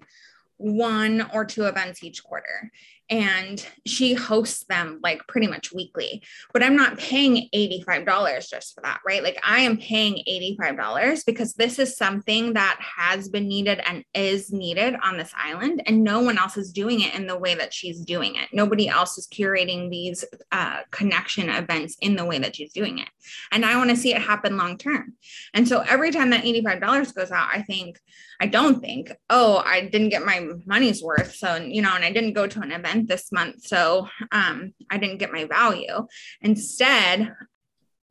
one 0.56 1.28
or 1.34 1.44
two 1.44 1.64
events 1.64 2.02
each 2.02 2.24
quarter 2.24 2.70
and 3.12 3.66
she 3.86 4.14
hosts 4.14 4.64
them 4.70 4.98
like 5.02 5.20
pretty 5.28 5.46
much 5.46 5.70
weekly. 5.70 6.22
But 6.54 6.62
i'm 6.62 6.76
not 6.76 6.98
paying 6.98 7.48
$85 7.54 8.48
just 8.48 8.74
for 8.74 8.80
that 8.80 9.00
right? 9.06 9.22
Like 9.22 9.38
i 9.44 9.60
am 9.60 9.76
paying 9.76 10.24
$85 10.26 11.26
because 11.26 11.52
this 11.52 11.78
is 11.78 11.96
something 11.96 12.54
that 12.54 12.78
has 12.80 13.28
been 13.28 13.46
needed 13.46 13.80
and 13.86 14.02
is 14.14 14.50
needed 14.50 14.94
on 15.02 15.18
this 15.18 15.32
island 15.36 15.82
and 15.86 16.02
no 16.02 16.20
one 16.20 16.38
else 16.38 16.56
is 16.56 16.72
doing 16.72 17.02
it 17.02 17.14
in 17.14 17.26
the 17.26 17.38
way 17.38 17.54
that 17.54 17.74
she's 17.74 18.00
doing 18.00 18.36
it. 18.36 18.48
Nobody 18.52 18.88
else 18.88 19.18
is 19.18 19.28
curating 19.28 19.90
these 19.90 20.24
uh, 20.50 20.80
connection 20.90 21.50
events 21.50 21.96
in 22.00 22.16
the 22.16 22.24
way 22.24 22.38
that 22.38 22.56
she's 22.56 22.72
doing 22.72 22.98
it. 22.98 23.08
And 23.52 23.66
i 23.66 23.76
want 23.76 23.90
to 23.90 23.96
see 23.96 24.14
it 24.14 24.22
happen 24.22 24.56
long 24.56 24.78
term. 24.78 25.12
And 25.52 25.68
so 25.68 25.80
every 25.80 26.12
time 26.12 26.30
that 26.30 26.44
$85 26.44 27.14
goes 27.14 27.30
out 27.30 27.48
i 27.52 27.60
think 27.62 28.00
i 28.40 28.46
don't 28.46 28.80
think 28.80 29.12
oh 29.30 29.62
i 29.64 29.82
didn't 29.82 30.08
get 30.08 30.24
my 30.24 30.48
money's 30.66 31.02
worth 31.02 31.34
so 31.34 31.56
you 31.56 31.82
know 31.82 31.94
and 31.94 32.04
i 32.04 32.12
didn't 32.12 32.32
go 32.32 32.46
to 32.46 32.60
an 32.60 32.72
event 32.72 33.01
event 33.02 33.08
this 33.08 33.32
month. 33.32 33.66
So 33.66 34.08
um, 34.30 34.72
I 34.90 34.98
didn't 34.98 35.18
get 35.18 35.32
my 35.32 35.44
value. 35.44 36.06
Instead, 36.40 37.32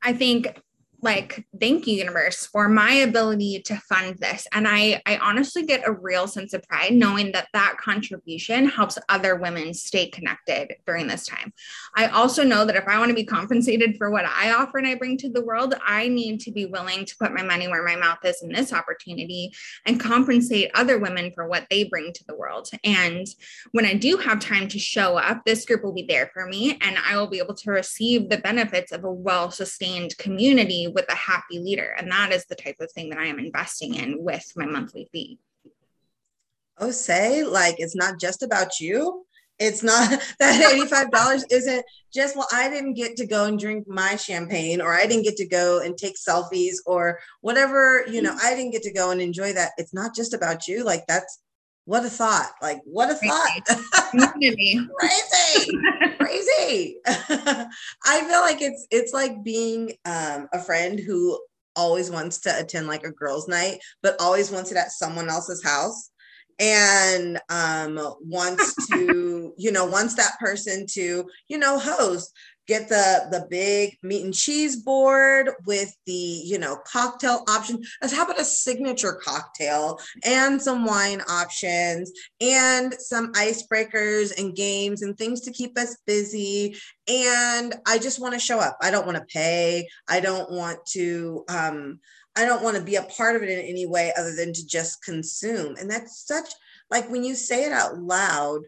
I 0.02 0.14
think 0.14 0.60
like 1.02 1.46
thank 1.60 1.88
you 1.88 1.96
universe 1.96 2.46
for 2.46 2.70
my 2.70 2.92
ability 2.92 3.62
to 3.64 3.76
fund 3.76 4.18
this. 4.20 4.48
And 4.52 4.68
i 4.68 5.02
i 5.06 5.18
honestly 5.18 5.64
get 5.64 5.88
a 5.88 5.92
real 5.92 6.28
sense 6.28 6.54
of 6.54 6.64
pride 6.64 6.94
knowing 6.94 7.32
that 7.32 7.48
that 7.54 7.78
contribution 7.80 8.68
helps 8.68 8.98
other 9.10 9.36
women 9.36 9.74
stay 9.74 10.10
connected 10.10 10.76
during 10.86 11.08
this 11.08 11.26
time. 11.26 11.54
I 11.96 12.08
also 12.08 12.44
know 12.44 12.66
that 12.66 12.76
if 12.76 12.88
i 12.88 13.00
want 13.00 13.10
to 13.10 13.16
be 13.16 13.24
compensated 13.24 13.98
for 13.98 14.12
what 14.12 14.26
i 14.26 14.52
offer 14.52 14.78
and 14.78 14.88
i 14.88 14.96
bring 14.96 15.18
to 15.18 15.30
the 15.30 15.44
world 15.44 15.74
i 15.86 16.08
need 16.08 16.40
to 16.42 16.52
be 16.52 16.66
willing 16.66 17.06
to 17.06 17.16
put 17.18 17.34
my 17.34 17.44
money 17.44 17.68
where 17.68 17.84
my 17.84 17.96
mouth 17.96 18.24
is 18.24 18.42
in 18.42 18.50
this 18.50 18.74
opportunity 18.74 19.52
and 19.86 20.00
compensate 20.00 20.72
other 20.76 21.00
women 21.00 21.32
for 21.34 21.48
what 21.48 21.66
they 21.70 21.84
bring 21.84 22.14
to 22.14 22.24
the 22.26 22.36
world. 22.36 22.70
And 22.84 23.28
when 23.72 23.86
i 23.86 23.94
do 23.94 24.18
have 24.18 24.40
time 24.40 24.68
to 24.68 24.80
show 24.80 25.18
up 25.18 25.44
this 25.46 25.66
group 25.66 25.84
will 25.84 25.94
be 25.94 26.04
there 26.04 26.30
for 26.34 26.46
me 26.46 26.78
and 26.82 26.98
i 27.08 27.18
will 27.18 27.28
be 27.28 27.40
able 27.40 27.56
to 27.56 27.72
receive 27.72 28.30
the 28.30 28.38
benefits 28.38 28.92
of 28.92 29.04
a 29.04 29.12
well 29.12 29.50
sustained 29.52 30.18
community 30.18 30.91
with 30.94 31.12
a 31.12 31.16
happy 31.16 31.60
leader. 31.60 31.94
And 31.98 32.12
that 32.12 32.32
is 32.32 32.46
the 32.46 32.56
type 32.56 32.78
of 32.80 32.92
thing 32.92 33.10
that 33.10 33.20
I 33.20 33.26
am 33.26 33.40
investing 33.40 33.96
in 33.96 34.24
with 34.24 34.52
my 34.56 34.66
monthly 34.66 35.10
fee. 35.12 35.40
Oh, 36.78 36.92
say 36.92 37.44
like 37.44 37.76
it's 37.78 37.96
not 37.96 38.20
just 38.20 38.44
about 38.44 38.80
you. 38.80 39.26
It's 39.60 39.84
not 39.84 40.10
that 40.40 41.12
$85 41.14 41.44
isn't 41.52 41.86
just, 42.12 42.36
well, 42.36 42.48
I 42.52 42.70
didn't 42.70 42.96
get 42.96 43.16
to 43.18 43.28
go 43.28 43.46
and 43.46 43.60
drink 43.60 43.88
my 43.88 44.16
champagne, 44.16 44.82
or 44.82 44.94
I 44.94 45.06
didn't 45.06 45.24
get 45.24 45.38
to 45.38 45.48
go 45.48 45.80
and 45.82 45.96
take 45.96 46.16
selfies, 46.18 46.78
or 46.86 47.20
whatever, 47.42 48.04
you 48.08 48.22
know, 48.24 48.36
I 48.44 48.56
didn't 48.56 48.72
get 48.72 48.82
to 48.84 48.94
go 48.94 49.12
and 49.12 49.22
enjoy 49.22 49.54
that. 49.54 49.72
It's 49.78 49.94
not 49.94 50.16
just 50.16 50.34
about 50.34 50.68
you. 50.68 50.84
Like, 50.84 51.06
that's 51.08 51.40
what 51.86 52.06
a 52.06 52.10
thought. 52.10 52.52
Like, 52.62 52.82
what 52.86 53.12
a 53.12 53.16
thought. 53.16 53.62
crazy. 54.34 54.80
crazy. 55.00 55.72
I 58.06 58.22
feel 58.28 58.42
like 58.42 58.62
it's 58.62 58.88
it's 58.92 59.14
like 59.14 59.44
being 59.44 59.94
um, 60.06 60.48
a 60.54 60.60
friend 60.60 61.00
who 61.00 61.40
always 61.76 62.12
wants 62.12 62.40
to 62.42 62.60
attend 62.60 62.88
like 62.88 63.04
a 63.04 63.12
girls' 63.12 63.48
night, 63.48 63.80
but 64.02 64.20
always 64.20 64.52
wants 64.52 64.72
it 64.72 64.78
at 64.78 64.92
someone 64.92 65.30
else's 65.30 65.64
house 65.64 66.12
and 66.62 67.40
um, 67.50 68.00
wants 68.22 68.88
to, 68.92 69.54
you 69.58 69.72
know, 69.72 69.86
wants 69.86 70.14
that 70.16 70.38
person 70.40 70.86
to, 70.94 71.26
you 71.50 71.58
know, 71.58 71.80
host 71.80 72.32
get 72.68 72.88
the 72.88 73.28
the 73.32 73.46
big 73.50 73.98
meat 74.04 74.24
and 74.24 74.34
cheese 74.34 74.78
board 74.78 75.50
with 75.66 75.94
the 76.06 76.14
you 76.14 76.58
know 76.58 76.78
cocktail 76.86 77.44
option 77.50 77.82
let's 78.02 78.14
how 78.14 78.24
about 78.24 78.40
a 78.40 78.46
signature 78.46 79.20
cocktail 79.22 80.00
and 80.24 80.62
some 80.62 80.86
wine 80.86 81.22
options 81.30 82.12
and 82.40 82.94
some 82.94 83.34
icebreakers 83.34 84.32
and 84.40 84.56
games 84.56 85.02
and 85.02 85.18
things 85.18 85.42
to 85.42 85.52
keep 85.52 85.78
us 85.78 85.98
busy. 86.06 86.78
And 87.10 87.76
i 87.88 87.98
just 87.98 88.22
want 88.22 88.36
to 88.36 88.40
show 88.40 88.60
up. 88.60 88.78
I 88.82 88.92
don't 88.92 89.06
want 89.06 89.18
to 89.18 89.26
pay. 89.26 89.88
I 90.08 90.20
don't 90.20 90.50
want 90.52 90.80
to 90.92 91.44
um 91.50 92.00
i 92.36 92.46
don't 92.46 92.64
want 92.64 92.78
to 92.78 92.84
be 92.84 92.96
a 92.96 93.04
part 93.04 93.36
of 93.36 93.44
it 93.44 93.50
in 93.50 93.60
any 93.60 93.86
way 93.86 94.12
other 94.18 94.36
than 94.36 94.54
to 94.54 94.66
just 94.66 95.04
consume. 95.04 95.76
And 95.78 95.90
that's 95.90 96.26
such 96.26 96.50
like 96.90 97.10
when 97.10 97.24
you 97.24 97.36
say 97.36 97.66
it 97.66 97.72
out 97.72 97.98
loud 97.98 98.62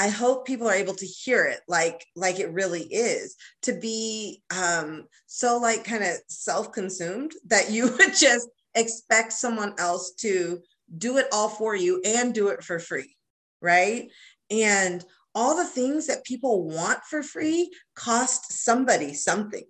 I 0.00 0.08
hope 0.10 0.46
people 0.46 0.68
are 0.68 0.74
able 0.74 0.94
to 0.94 1.04
hear 1.04 1.44
it 1.46 1.60
like 1.66 2.06
like 2.14 2.38
it 2.38 2.52
really 2.52 2.84
is. 2.84 3.34
To 3.62 3.72
be 3.72 4.42
um, 4.56 5.06
so 5.26 5.58
like 5.58 5.82
kind 5.82 6.04
of 6.04 6.14
self-consumed 6.28 7.32
that 7.48 7.70
you 7.70 7.90
would 7.98 8.14
just 8.16 8.48
expect 8.76 9.32
someone 9.32 9.74
else 9.78 10.12
to 10.20 10.60
do 10.96 11.18
it 11.18 11.26
all 11.32 11.48
for 11.48 11.74
you 11.74 12.00
and 12.04 12.32
do 12.32 12.48
it 12.48 12.62
for 12.62 12.78
free, 12.78 13.16
right? 13.60 14.08
And 14.50 15.04
all 15.34 15.56
the 15.56 15.66
things 15.66 16.06
that 16.06 16.24
people 16.24 16.68
want 16.68 17.00
for 17.04 17.22
free 17.22 17.70
cost 17.94 18.52
somebody 18.52 19.14
something 19.14 19.64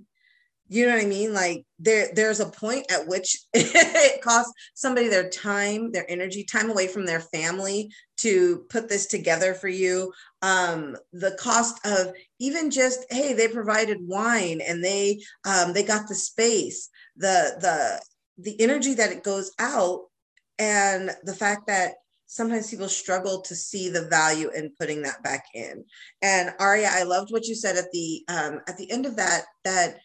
you 0.68 0.86
know 0.86 0.94
what 0.94 1.04
I 1.04 1.06
mean? 1.06 1.32
Like 1.32 1.64
there, 1.78 2.08
there's 2.14 2.40
a 2.40 2.46
point 2.46 2.90
at 2.92 3.06
which 3.08 3.38
it 3.54 4.22
costs 4.22 4.52
somebody 4.74 5.08
their 5.08 5.28
time, 5.30 5.90
their 5.92 6.08
energy, 6.10 6.44
time 6.44 6.70
away 6.70 6.86
from 6.86 7.06
their 7.06 7.20
family 7.20 7.90
to 8.18 8.64
put 8.68 8.88
this 8.88 9.06
together 9.06 9.54
for 9.54 9.68
you. 9.68 10.12
Um, 10.42 10.96
the 11.12 11.36
cost 11.40 11.84
of 11.86 12.12
even 12.38 12.70
just, 12.70 13.06
hey, 13.10 13.32
they 13.32 13.48
provided 13.48 13.98
wine 14.00 14.60
and 14.60 14.84
they 14.84 15.20
um, 15.46 15.72
they 15.72 15.82
got 15.82 16.08
the 16.08 16.14
space, 16.14 16.90
the 17.16 17.56
the 17.60 18.02
the 18.40 18.60
energy 18.60 18.94
that 18.94 19.10
it 19.10 19.24
goes 19.24 19.50
out, 19.58 20.02
and 20.58 21.10
the 21.24 21.34
fact 21.34 21.66
that 21.66 21.94
sometimes 22.26 22.70
people 22.70 22.88
struggle 22.88 23.40
to 23.40 23.56
see 23.56 23.88
the 23.88 24.06
value 24.06 24.50
in 24.50 24.72
putting 24.78 25.02
that 25.02 25.22
back 25.22 25.46
in. 25.54 25.82
And 26.22 26.50
Aria, 26.60 26.90
I 26.92 27.02
loved 27.04 27.32
what 27.32 27.46
you 27.46 27.54
said 27.54 27.76
at 27.76 27.90
the 27.90 28.22
um, 28.28 28.60
at 28.68 28.76
the 28.76 28.90
end 28.90 29.06
of 29.06 29.16
that 29.16 29.44
that 29.64 29.98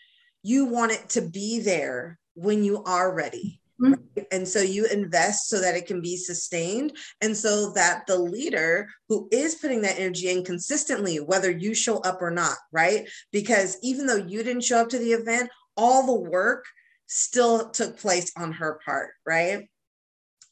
you 0.44 0.66
want 0.66 0.92
it 0.92 1.10
to 1.10 1.22
be 1.22 1.60
there 1.60 2.20
when 2.36 2.64
you 2.64 2.84
are 2.84 3.14
ready. 3.14 3.60
Mm-hmm. 3.82 3.94
Right? 4.16 4.28
And 4.32 4.48
so 4.48 4.62
you 4.62 4.86
invest 4.86 5.50
so 5.50 5.60
that 5.62 5.76
it 5.76 5.88
can 5.88 6.02
be 6.02 6.18
sustained. 6.18 6.96
And 7.22 7.36
so 7.36 7.72
that 7.74 8.06
the 8.08 8.18
leader 8.18 8.88
who 9.10 9.28
is 9.32 9.56
putting 9.56 9.82
that 9.82 9.98
energy 9.98 10.30
in 10.30 10.44
consistently, 10.44 11.18
whether 11.18 11.50
you 11.50 11.74
show 11.74 11.98
up 12.00 12.22
or 12.22 12.32
not, 12.32 12.58
right? 12.72 13.10
Because 13.32 13.78
even 13.82 14.06
though 14.06 14.16
you 14.16 14.44
didn't 14.44 14.64
show 14.64 14.82
up 14.82 14.90
to 14.90 15.00
the 15.00 15.14
event, 15.14 15.50
all 15.76 16.06
the 16.06 16.30
work 16.30 16.66
still 17.08 17.70
took 17.70 17.98
place 17.98 18.32
on 18.38 18.52
her 18.52 18.80
part, 18.86 19.12
right? 19.26 19.68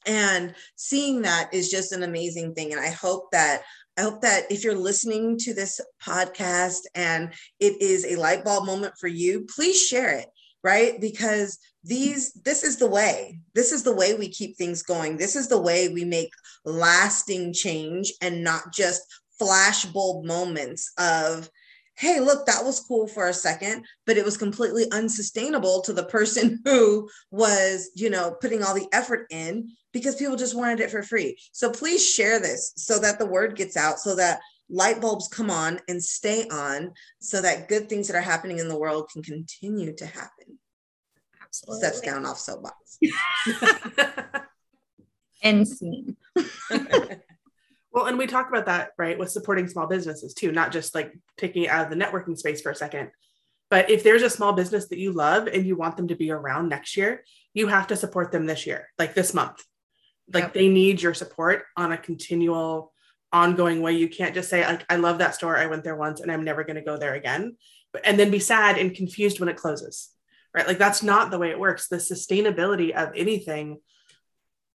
And 0.07 0.55
seeing 0.75 1.21
that 1.21 1.53
is 1.53 1.69
just 1.69 1.91
an 1.91 2.03
amazing 2.03 2.55
thing. 2.55 2.71
And 2.71 2.81
I 2.81 2.89
hope 2.89 3.31
that 3.31 3.61
I 3.97 4.01
hope 4.01 4.21
that 4.21 4.51
if 4.51 4.63
you're 4.63 4.75
listening 4.75 5.37
to 5.39 5.53
this 5.53 5.81
podcast 6.01 6.79
and 6.95 7.33
it 7.59 7.81
is 7.81 8.05
a 8.05 8.19
light 8.19 8.43
bulb 8.43 8.65
moment 8.65 8.93
for 8.99 9.07
you, 9.07 9.45
please 9.53 9.81
share 9.81 10.17
it, 10.17 10.27
right? 10.63 10.99
Because 10.99 11.57
these 11.83 12.31
this 12.33 12.63
is 12.63 12.77
the 12.77 12.87
way. 12.87 13.39
This 13.53 13.71
is 13.71 13.83
the 13.83 13.95
way 13.95 14.13
we 14.13 14.29
keep 14.29 14.55
things 14.55 14.83
going. 14.83 15.17
This 15.17 15.35
is 15.35 15.47
the 15.47 15.61
way 15.61 15.89
we 15.89 16.05
make 16.05 16.31
lasting 16.63 17.53
change 17.53 18.13
and 18.21 18.43
not 18.43 18.73
just 18.73 19.01
flashbulb 19.41 20.23
moments 20.25 20.91
of 20.97 21.49
hey, 22.01 22.19
look, 22.19 22.47
that 22.47 22.65
was 22.65 22.79
cool 22.79 23.07
for 23.07 23.27
a 23.27 23.33
second, 23.33 23.85
but 24.07 24.17
it 24.17 24.25
was 24.25 24.35
completely 24.35 24.91
unsustainable 24.91 25.83
to 25.83 25.93
the 25.93 26.05
person 26.05 26.59
who 26.65 27.07
was, 27.29 27.91
you 27.95 28.09
know, 28.09 28.35
putting 28.41 28.63
all 28.63 28.73
the 28.73 28.87
effort 28.91 29.27
in 29.29 29.69
because 29.93 30.15
people 30.15 30.35
just 30.35 30.57
wanted 30.57 30.79
it 30.79 30.89
for 30.89 31.03
free. 31.03 31.37
So 31.51 31.69
please 31.69 32.03
share 32.03 32.39
this 32.39 32.73
so 32.75 32.97
that 32.97 33.19
the 33.19 33.27
word 33.27 33.55
gets 33.55 33.77
out, 33.77 33.99
so 33.99 34.15
that 34.15 34.39
light 34.67 34.99
bulbs 34.99 35.27
come 35.27 35.51
on 35.51 35.79
and 35.87 36.03
stay 36.03 36.47
on, 36.47 36.91
so 37.19 37.39
that 37.39 37.69
good 37.69 37.87
things 37.87 38.07
that 38.07 38.17
are 38.17 38.21
happening 38.21 38.57
in 38.57 38.67
the 38.67 38.79
world 38.79 39.07
can 39.13 39.21
continue 39.21 39.93
to 39.97 40.05
happen. 40.07 40.57
Absolutely. 41.43 41.81
Sets 41.81 42.01
down 42.01 42.25
off 42.25 42.39
soapbox. 42.39 42.97
and 45.43 45.67
scene. 45.67 46.17
well, 47.91 48.05
and 48.05 48.17
we 48.17 48.27
talk 48.27 48.49
about 48.49 48.65
that, 48.67 48.91
right, 48.97 49.17
with 49.17 49.31
supporting 49.31 49.67
small 49.67 49.87
businesses 49.87 50.33
too, 50.33 50.51
not 50.51 50.71
just 50.71 50.95
like 50.95 51.13
taking 51.37 51.63
it 51.63 51.69
out 51.69 51.85
of 51.85 51.89
the 51.89 52.03
networking 52.03 52.37
space 52.37 52.61
for 52.61 52.71
a 52.71 52.75
second. 52.75 53.11
But 53.69 53.89
if 53.89 54.03
there's 54.03 54.23
a 54.23 54.29
small 54.29 54.53
business 54.53 54.87
that 54.89 54.99
you 54.99 55.13
love 55.13 55.47
and 55.47 55.65
you 55.65 55.75
want 55.75 55.97
them 55.97 56.09
to 56.09 56.15
be 56.15 56.31
around 56.31 56.69
next 56.69 56.97
year, 56.97 57.23
you 57.53 57.67
have 57.67 57.87
to 57.87 57.95
support 57.95 58.31
them 58.31 58.45
this 58.45 58.65
year, 58.65 58.89
like 58.97 59.13
this 59.13 59.33
month 59.33 59.63
like 60.33 60.43
yep. 60.43 60.53
they 60.53 60.69
need 60.69 61.01
your 61.01 61.13
support 61.13 61.63
on 61.75 61.91
a 61.91 61.97
continual 61.97 62.93
ongoing 63.33 63.81
way 63.81 63.91
you 63.91 64.07
can't 64.07 64.35
just 64.35 64.49
say 64.49 64.65
like 64.65 64.85
i 64.89 64.95
love 64.95 65.17
that 65.17 65.33
store 65.33 65.57
i 65.57 65.65
went 65.65 65.83
there 65.83 65.95
once 65.95 66.21
and 66.21 66.31
i'm 66.31 66.43
never 66.43 66.63
going 66.63 66.75
to 66.75 66.81
go 66.81 66.95
there 66.95 67.15
again 67.15 67.57
but, 67.91 68.05
and 68.05 68.19
then 68.19 68.29
be 68.29 68.39
sad 68.39 68.77
and 68.77 68.95
confused 68.95 69.39
when 69.39 69.49
it 69.49 69.57
closes 69.57 70.11
right? 70.53 70.67
Like 70.67 70.77
that's 70.77 71.03
not 71.03 71.31
the 71.31 71.39
way 71.39 71.49
it 71.49 71.59
works. 71.59 71.87
The 71.87 71.97
sustainability 71.97 72.91
of 72.91 73.11
anything 73.15 73.79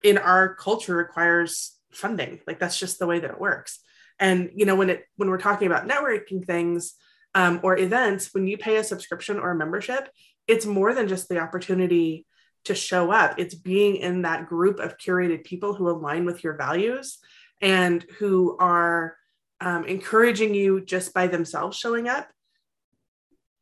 in 0.02 0.18
our 0.18 0.54
culture 0.54 0.96
requires 0.96 1.76
funding. 1.92 2.40
Like 2.46 2.58
that's 2.58 2.78
just 2.78 2.98
the 2.98 3.06
way 3.06 3.20
that 3.20 3.30
it 3.30 3.40
works. 3.40 3.80
And 4.18 4.50
you 4.54 4.66
know, 4.66 4.76
when 4.76 4.90
it 4.90 5.04
when 5.16 5.30
we're 5.30 5.38
talking 5.38 5.66
about 5.66 5.88
networking 5.88 6.44
things 6.44 6.94
um, 7.34 7.60
or 7.62 7.78
events, 7.78 8.32
when 8.32 8.46
you 8.46 8.58
pay 8.58 8.76
a 8.76 8.84
subscription 8.84 9.38
or 9.38 9.50
a 9.50 9.56
membership, 9.56 10.08
it's 10.46 10.66
more 10.66 10.94
than 10.94 11.08
just 11.08 11.28
the 11.28 11.38
opportunity 11.38 12.26
to 12.64 12.74
show 12.74 13.10
up. 13.10 13.38
It's 13.38 13.54
being 13.54 13.96
in 13.96 14.22
that 14.22 14.46
group 14.46 14.78
of 14.78 14.98
curated 14.98 15.44
people 15.44 15.74
who 15.74 15.88
align 15.88 16.24
with 16.24 16.44
your 16.44 16.54
values 16.54 17.18
and 17.60 18.04
who 18.18 18.56
are 18.58 19.16
um, 19.60 19.84
encouraging 19.86 20.54
you 20.54 20.80
just 20.80 21.14
by 21.14 21.26
themselves 21.26 21.76
showing 21.76 22.08
up 22.08 22.28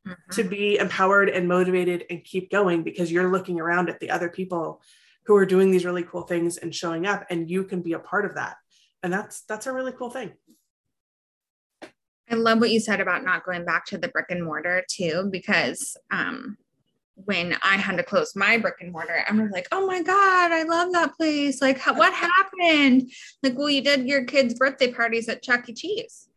mm-hmm. 0.07 0.33
to 0.33 0.45
be 0.45 0.79
empowered 0.79 1.29
and 1.29 1.49
motivated 1.49 2.05
and 2.11 2.25
keep 2.25 2.51
going 2.51 2.83
because 2.83 3.13
you're 3.13 3.31
looking 3.31 3.61
around 3.61 3.89
at 3.89 4.01
the 4.01 4.11
other 4.11 4.29
people 4.29 4.83
who 5.31 5.37
are 5.37 5.47
doing 5.47 5.71
these 5.71 5.85
really 5.85 6.03
cool 6.03 6.23
things 6.23 6.57
and 6.57 6.75
showing 6.75 7.07
up 7.07 7.25
and 7.31 7.49
you 7.49 7.63
can 7.63 7.83
be 7.83 7.93
a 7.93 8.01
part 8.01 8.25
of 8.25 8.35
that 8.35 8.57
and 9.05 9.13
that's 9.13 9.43
that's 9.43 9.69
a 9.69 9.73
really 9.73 9.93
cool 9.93 10.11
thing 10.11 10.33
i 12.29 12.35
love 12.35 12.59
what 12.59 12.73
you 12.73 12.81
said 12.81 13.01
about 13.01 13.23
not 13.23 13.45
going 13.45 13.65
back 13.65 13.87
to 13.87 13.97
the 13.97 14.09
brick 14.09 14.27
and 14.31 14.45
mortar 14.45 14.83
too 14.91 15.29
because 15.31 15.97
um 16.11 16.57
when 17.27 17.55
I 17.63 17.77
had 17.77 17.99
to 17.99 18.03
close 18.03 18.35
my 18.35 18.57
brick 18.57 18.77
and 18.81 18.93
mortar, 18.93 19.23
I 19.29 19.33
was 19.33 19.51
like, 19.51 19.69
oh 19.73 19.87
my 19.87 20.03
God, 20.03 20.53
I 20.53 20.63
love 20.63 20.91
that 20.93 21.15
place. 21.19 21.61
Like, 21.61 21.79
what 21.85 22.15
happened? 22.15 23.13
Like, 23.43 23.59
well, 23.59 23.69
you 23.69 23.83
did 23.83 24.09
your 24.09 24.25
kids' 24.25 24.55
birthday 24.55 24.91
parties 24.91 25.29
at 25.29 25.43
Chuck 25.43 25.69
E. 25.69 25.75
Cheese. 25.75 26.30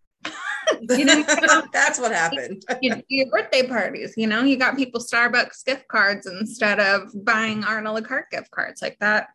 you 0.81 1.05
know, 1.05 1.23
that's 1.73 1.99
what 1.99 2.11
happened. 2.11 2.63
you, 2.81 3.01
your 3.07 3.29
birthday 3.29 3.67
parties, 3.67 4.13
you 4.17 4.27
know, 4.27 4.43
you 4.43 4.57
got 4.57 4.77
people 4.77 4.99
Starbucks 4.99 5.65
gift 5.65 5.87
cards 5.87 6.27
instead 6.27 6.79
of 6.79 7.11
buying 7.23 7.63
Art 7.63 7.85
a 7.85 7.91
la 7.91 8.01
carte 8.01 8.29
gift 8.31 8.51
cards 8.51 8.81
like 8.81 8.97
that. 8.99 9.27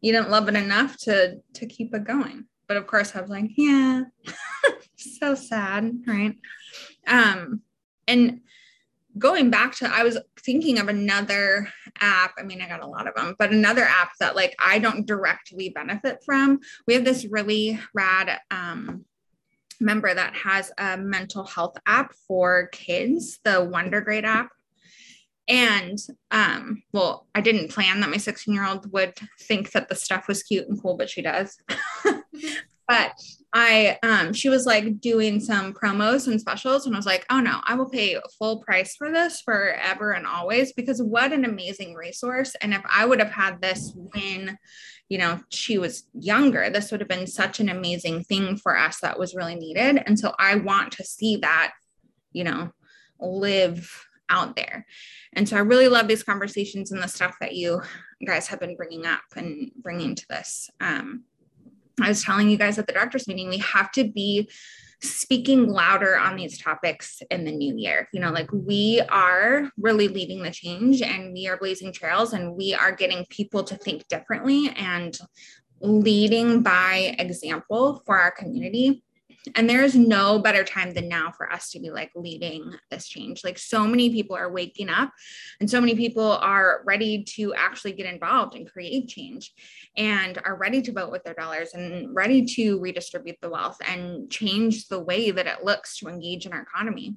You 0.00 0.12
didn't 0.12 0.30
love 0.30 0.48
it 0.48 0.56
enough 0.56 0.96
to 0.98 1.40
to 1.54 1.66
keep 1.66 1.94
it 1.94 2.04
going. 2.04 2.46
But 2.66 2.76
of 2.76 2.86
course, 2.86 3.14
I 3.14 3.20
was 3.20 3.30
like, 3.30 3.50
yeah, 3.56 4.04
so 4.96 5.34
sad, 5.34 5.92
right? 6.06 6.36
Um, 7.06 7.62
and 8.08 8.40
going 9.18 9.50
back 9.50 9.74
to 9.74 9.86
i 9.94 10.02
was 10.02 10.18
thinking 10.40 10.78
of 10.78 10.88
another 10.88 11.68
app 12.00 12.32
i 12.38 12.42
mean 12.42 12.62
i 12.62 12.68
got 12.68 12.82
a 12.82 12.86
lot 12.86 13.06
of 13.06 13.14
them 13.14 13.34
but 13.38 13.52
another 13.52 13.82
app 13.82 14.12
that 14.18 14.34
like 14.34 14.54
i 14.58 14.78
don't 14.78 15.06
directly 15.06 15.68
benefit 15.68 16.18
from 16.24 16.58
we 16.86 16.94
have 16.94 17.04
this 17.04 17.26
really 17.26 17.78
rad 17.94 18.38
um, 18.50 19.04
member 19.82 20.12
that 20.14 20.34
has 20.34 20.72
a 20.78 20.96
mental 20.96 21.44
health 21.44 21.76
app 21.86 22.14
for 22.26 22.68
kids 22.68 23.40
the 23.44 23.50
Wondergrade 23.50 24.24
app. 24.24 24.50
And 25.48 25.98
um, 26.30 26.82
well 26.92 27.26
i 27.34 27.40
didn't 27.40 27.70
plan 27.70 28.00
that 28.00 28.10
my 28.10 28.16
16 28.16 28.54
year 28.54 28.64
old 28.64 28.90
would 28.92 29.14
think 29.40 29.72
that 29.72 29.88
the 29.88 29.94
stuff 29.96 30.28
was 30.28 30.42
cute 30.42 30.68
and 30.68 30.80
cool 30.80 30.96
but 30.96 31.10
she 31.10 31.20
does 31.20 31.58
but 32.92 33.18
I 33.54 33.98
um 34.02 34.34
she 34.34 34.50
was 34.50 34.66
like 34.66 35.00
doing 35.00 35.40
some 35.40 35.72
promos 35.72 36.26
and 36.26 36.38
specials 36.38 36.84
and 36.84 36.94
I 36.94 36.98
was 36.98 37.06
like, 37.06 37.24
"Oh 37.30 37.40
no, 37.40 37.60
I 37.64 37.74
will 37.74 37.88
pay 37.88 38.18
full 38.38 38.58
price 38.58 38.96
for 38.96 39.10
this 39.10 39.40
forever 39.40 40.12
and 40.12 40.26
always 40.26 40.74
because 40.74 41.00
what 41.00 41.32
an 41.32 41.46
amazing 41.46 41.94
resource 41.94 42.54
and 42.60 42.74
if 42.74 42.82
I 42.86 43.06
would 43.06 43.18
have 43.18 43.30
had 43.30 43.62
this 43.62 43.92
when 43.94 44.58
you 45.08 45.16
know 45.16 45.40
she 45.48 45.78
was 45.78 46.04
younger, 46.12 46.68
this 46.68 46.90
would 46.90 47.00
have 47.00 47.08
been 47.08 47.26
such 47.26 47.60
an 47.60 47.70
amazing 47.70 48.24
thing 48.24 48.58
for 48.58 48.76
us 48.76 49.00
that 49.00 49.18
was 49.18 49.34
really 49.34 49.54
needed 49.54 50.02
and 50.04 50.18
so 50.18 50.34
I 50.38 50.56
want 50.56 50.92
to 50.92 51.04
see 51.04 51.36
that 51.38 51.72
you 52.32 52.44
know 52.44 52.72
live 53.20 54.06
out 54.28 54.54
there. 54.54 54.86
And 55.34 55.48
so 55.48 55.56
I 55.56 55.60
really 55.60 55.88
love 55.88 56.08
these 56.08 56.22
conversations 56.22 56.92
and 56.92 57.02
the 57.02 57.08
stuff 57.08 57.36
that 57.40 57.54
you 57.54 57.82
guys 58.26 58.48
have 58.48 58.60
been 58.60 58.76
bringing 58.76 59.06
up 59.06 59.22
and 59.36 59.70
bringing 59.76 60.14
to 60.14 60.26
this. 60.28 60.70
Um, 60.80 61.24
I 62.00 62.08
was 62.08 62.24
telling 62.24 62.48
you 62.48 62.56
guys 62.56 62.78
at 62.78 62.86
the 62.86 62.92
directors 62.92 63.28
meeting, 63.28 63.48
we 63.48 63.58
have 63.58 63.90
to 63.92 64.10
be 64.10 64.50
speaking 65.02 65.68
louder 65.68 66.16
on 66.16 66.36
these 66.36 66.58
topics 66.58 67.22
in 67.30 67.44
the 67.44 67.50
new 67.50 67.76
year. 67.76 68.08
You 68.12 68.20
know, 68.20 68.30
like 68.30 68.50
we 68.52 69.00
are 69.08 69.70
really 69.76 70.08
leading 70.08 70.42
the 70.42 70.50
change 70.50 71.02
and 71.02 71.32
we 71.32 71.48
are 71.48 71.56
blazing 71.56 71.92
trails 71.92 72.32
and 72.32 72.54
we 72.54 72.72
are 72.72 72.92
getting 72.92 73.26
people 73.28 73.64
to 73.64 73.76
think 73.76 74.06
differently 74.08 74.70
and 74.76 75.18
leading 75.80 76.62
by 76.62 77.16
example 77.18 78.02
for 78.06 78.18
our 78.18 78.30
community 78.30 79.02
and 79.54 79.68
there 79.68 79.82
is 79.82 79.94
no 79.94 80.38
better 80.38 80.64
time 80.64 80.92
than 80.94 81.08
now 81.08 81.32
for 81.36 81.50
us 81.52 81.70
to 81.70 81.80
be 81.80 81.90
like 81.90 82.10
leading 82.14 82.72
this 82.90 83.08
change 83.08 83.42
like 83.44 83.58
so 83.58 83.86
many 83.86 84.10
people 84.10 84.36
are 84.36 84.50
waking 84.50 84.88
up 84.88 85.10
and 85.60 85.68
so 85.68 85.80
many 85.80 85.94
people 85.94 86.32
are 86.32 86.82
ready 86.84 87.24
to 87.24 87.52
actually 87.54 87.92
get 87.92 88.06
involved 88.06 88.54
and 88.54 88.70
create 88.70 89.08
change 89.08 89.52
and 89.96 90.38
are 90.44 90.56
ready 90.56 90.80
to 90.80 90.92
vote 90.92 91.10
with 91.10 91.24
their 91.24 91.34
dollars 91.34 91.74
and 91.74 92.14
ready 92.14 92.44
to 92.44 92.78
redistribute 92.80 93.36
the 93.40 93.50
wealth 93.50 93.78
and 93.86 94.30
change 94.30 94.88
the 94.88 95.00
way 95.00 95.30
that 95.30 95.46
it 95.46 95.64
looks 95.64 95.98
to 95.98 96.08
engage 96.08 96.46
in 96.46 96.52
our 96.52 96.62
economy 96.62 97.14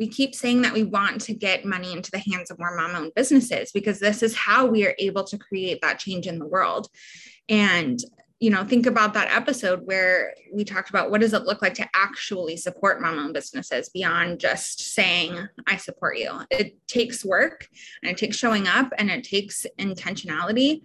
we 0.00 0.08
keep 0.08 0.34
saying 0.34 0.62
that 0.62 0.72
we 0.72 0.82
want 0.82 1.20
to 1.20 1.34
get 1.34 1.66
money 1.66 1.92
into 1.92 2.10
the 2.10 2.18
hands 2.18 2.50
of 2.50 2.58
more 2.58 2.74
mom 2.74 2.96
owned 2.96 3.12
businesses 3.14 3.70
because 3.70 4.00
this 4.00 4.22
is 4.22 4.34
how 4.34 4.64
we 4.64 4.86
are 4.86 4.94
able 4.98 5.24
to 5.24 5.36
create 5.36 5.82
that 5.82 5.98
change 5.98 6.26
in 6.26 6.38
the 6.38 6.46
world. 6.46 6.88
And 7.50 8.02
you 8.40 8.48
know, 8.48 8.64
think 8.64 8.86
about 8.86 9.12
that 9.12 9.30
episode 9.30 9.82
where 9.84 10.32
we 10.50 10.64
talked 10.64 10.88
about 10.88 11.10
what 11.10 11.20
does 11.20 11.34
it 11.34 11.44
look 11.44 11.60
like 11.60 11.74
to 11.74 11.88
actually 11.94 12.56
support 12.56 13.00
mom 13.00 13.18
owned 13.18 13.34
businesses 13.34 13.90
beyond 13.90 14.40
just 14.40 14.94
saying, 14.94 15.38
I 15.66 15.76
support 15.76 16.16
you. 16.16 16.32
It 16.50 16.74
takes 16.88 17.22
work 17.22 17.68
and 18.02 18.10
it 18.10 18.16
takes 18.16 18.38
showing 18.38 18.66
up 18.66 18.92
and 18.96 19.10
it 19.10 19.24
takes 19.24 19.66
intentionality. 19.78 20.80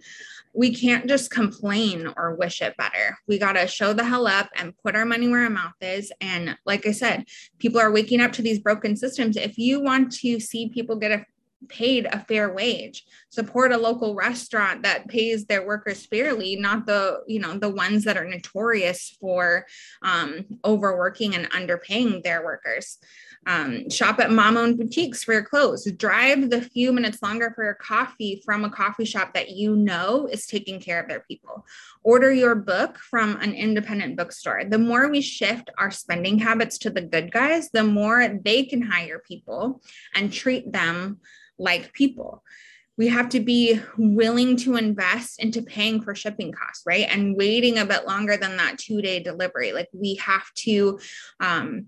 We 0.54 0.74
can't 0.74 1.06
just 1.06 1.30
complain 1.30 2.12
or 2.18 2.34
wish 2.34 2.60
it 2.60 2.76
better. 2.76 3.16
We 3.26 3.38
got 3.38 3.54
to 3.54 3.66
show 3.66 3.94
the 3.94 4.04
hell 4.04 4.26
up 4.26 4.50
and 4.56 4.76
put 4.84 4.94
our 4.94 5.06
money 5.06 5.28
where 5.28 5.44
our 5.44 5.50
mouth 5.50 5.74
is. 5.80 6.12
And 6.20 6.58
like 6.66 6.86
I 6.86 6.92
said, 6.92 7.24
people 7.58 7.80
are 7.80 7.90
waking 7.90 8.20
up 8.20 8.32
to 8.32 8.42
these 8.42 8.58
broken 8.58 8.96
systems. 8.96 9.38
If 9.38 9.56
you 9.56 9.80
want 9.80 10.12
to 10.16 10.40
see 10.40 10.68
people 10.68 10.96
get 10.96 11.12
a 11.12 11.24
paid 11.68 12.06
a 12.06 12.20
fair 12.20 12.52
wage. 12.52 13.04
Support 13.30 13.72
a 13.72 13.78
local 13.78 14.14
restaurant 14.14 14.82
that 14.82 15.08
pays 15.08 15.46
their 15.46 15.66
workers 15.66 16.06
fairly 16.06 16.56
not 16.56 16.86
the 16.86 17.20
you 17.26 17.38
know 17.40 17.58
the 17.58 17.68
ones 17.68 18.04
that 18.04 18.16
are 18.16 18.24
notorious 18.24 19.16
for 19.20 19.66
um, 20.02 20.44
overworking 20.64 21.34
and 21.34 21.50
underpaying 21.50 22.22
their 22.22 22.44
workers. 22.44 22.98
Um, 23.46 23.88
shop 23.90 24.18
at 24.18 24.32
mom 24.32 24.56
owned 24.56 24.76
boutiques 24.76 25.22
for 25.22 25.32
your 25.32 25.44
clothes. 25.44 25.88
Drive 25.92 26.50
the 26.50 26.62
few 26.62 26.92
minutes 26.92 27.22
longer 27.22 27.52
for 27.54 27.62
your 27.62 27.74
coffee 27.74 28.42
from 28.44 28.64
a 28.64 28.70
coffee 28.70 29.04
shop 29.04 29.34
that 29.34 29.50
you 29.50 29.76
know 29.76 30.28
is 30.30 30.46
taking 30.46 30.80
care 30.80 31.00
of 31.00 31.08
their 31.08 31.20
people. 31.20 31.64
Order 32.02 32.32
your 32.32 32.56
book 32.56 32.98
from 32.98 33.36
an 33.36 33.52
independent 33.52 34.16
bookstore. 34.16 34.64
The 34.64 34.78
more 34.78 35.08
we 35.08 35.20
shift 35.20 35.70
our 35.78 35.92
spending 35.92 36.38
habits 36.38 36.78
to 36.78 36.90
the 36.90 37.02
good 37.02 37.30
guys 37.30 37.70
the 37.70 37.84
more 37.84 38.28
they 38.44 38.64
can 38.64 38.82
hire 38.82 39.18
people 39.18 39.82
and 40.14 40.32
treat 40.32 40.72
them 40.72 41.18
like 41.58 41.92
people. 41.92 42.42
We 42.98 43.08
have 43.08 43.28
to 43.30 43.40
be 43.40 43.78
willing 43.98 44.56
to 44.58 44.76
invest 44.76 45.42
into 45.42 45.60
paying 45.60 46.00
for 46.00 46.14
shipping 46.14 46.52
costs 46.52 46.84
right? 46.86 47.06
And 47.10 47.36
waiting 47.36 47.78
a 47.78 47.84
bit 47.84 48.06
longer 48.06 48.36
than 48.36 48.56
that 48.56 48.78
two 48.78 49.02
day 49.02 49.20
delivery. 49.20 49.72
Like 49.72 49.88
we 49.92 50.14
have 50.16 50.50
to 50.54 50.98
um, 51.40 51.86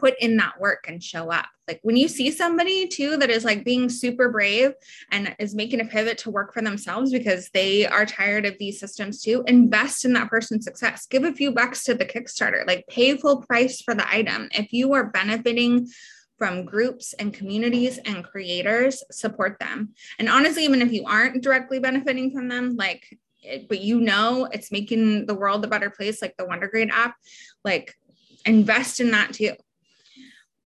put 0.00 0.14
in 0.20 0.36
that 0.38 0.60
work 0.60 0.84
and 0.88 1.02
show 1.02 1.30
up. 1.30 1.46
Like 1.66 1.80
when 1.82 1.96
you 1.96 2.08
see 2.08 2.30
somebody 2.30 2.88
too 2.88 3.16
that 3.18 3.30
is 3.30 3.44
like 3.44 3.64
being 3.64 3.88
super 3.88 4.30
brave 4.30 4.72
and 5.10 5.34
is 5.38 5.54
making 5.54 5.80
a 5.80 5.84
pivot 5.84 6.18
to 6.18 6.30
work 6.30 6.54
for 6.54 6.62
themselves 6.62 7.12
because 7.12 7.50
they 7.50 7.86
are 7.86 8.06
tired 8.06 8.46
of 8.46 8.58
these 8.58 8.80
systems 8.80 9.22
too 9.22 9.44
invest 9.46 10.04
in 10.04 10.14
that 10.14 10.30
person's 10.30 10.64
success. 10.64 11.06
Give 11.06 11.24
a 11.24 11.32
few 11.32 11.52
bucks 11.52 11.84
to 11.84 11.94
the 11.94 12.06
kickstarter. 12.06 12.66
Like 12.66 12.86
pay 12.88 13.16
full 13.16 13.42
price 13.42 13.82
for 13.82 13.94
the 13.94 14.08
item. 14.10 14.48
If 14.52 14.72
you 14.72 14.94
are 14.94 15.10
benefiting 15.10 15.88
from 16.38 16.64
groups 16.64 17.12
and 17.14 17.34
communities 17.34 17.98
and 17.98 18.24
creators, 18.24 19.02
support 19.10 19.58
them. 19.58 19.90
And 20.18 20.28
honestly, 20.28 20.64
even 20.64 20.80
if 20.80 20.92
you 20.92 21.04
aren't 21.04 21.42
directly 21.42 21.80
benefiting 21.80 22.30
from 22.30 22.48
them, 22.48 22.76
like, 22.76 23.18
but 23.68 23.80
you 23.80 24.00
know 24.00 24.48
it's 24.52 24.72
making 24.72 25.26
the 25.26 25.34
world 25.34 25.64
a 25.64 25.68
better 25.68 25.90
place, 25.90 26.22
like 26.22 26.36
the 26.36 26.46
Wondergrade 26.46 26.90
app, 26.90 27.16
like 27.64 27.94
invest 28.46 29.00
in 29.00 29.10
that 29.10 29.34
too. 29.34 29.54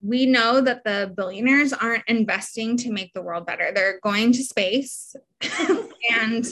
We 0.01 0.27
know 0.27 0.61
that 0.61 0.85
the 0.85 1.13
billionaires 1.15 1.73
aren't 1.73 2.09
investing 2.09 2.77
to 2.79 2.93
make 2.93 3.13
the 3.13 3.23
world 3.23 3.47
better. 3.47 3.73
They're 3.73 4.01
going 4.01 4.33
to 4.33 4.45
space. 4.45 5.15
and 6.11 6.47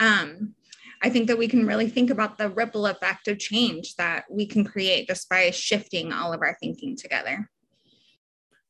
um, 0.00 0.54
I 1.00 1.10
think 1.10 1.28
that 1.28 1.38
we 1.38 1.48
can 1.48 1.66
really 1.66 1.88
think 1.88 2.10
about 2.10 2.38
the 2.38 2.50
ripple 2.50 2.86
effect 2.86 3.28
of 3.28 3.38
change 3.38 3.94
that 3.96 4.24
we 4.28 4.46
can 4.46 4.64
create 4.64 5.06
just 5.06 5.28
by 5.28 5.50
shifting 5.50 6.12
all 6.12 6.32
of 6.32 6.42
our 6.42 6.56
thinking 6.60 6.96
together. 6.96 7.48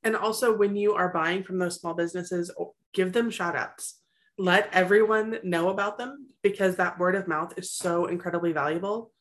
And 0.04 0.16
also, 0.16 0.56
when 0.56 0.76
you 0.76 0.94
are 0.94 1.12
buying 1.12 1.42
from 1.42 1.58
those 1.58 1.80
small 1.80 1.94
businesses, 1.94 2.50
give 2.94 3.12
them 3.12 3.30
shout 3.30 3.56
outs. 3.56 3.98
Let 4.38 4.72
everyone 4.72 5.38
know 5.42 5.68
about 5.68 5.98
them 5.98 6.28
because 6.42 6.76
that 6.76 6.98
word 6.98 7.16
of 7.16 7.26
mouth 7.26 7.54
is 7.56 7.72
so 7.72 8.06
incredibly 8.06 8.52
valuable 8.52 9.12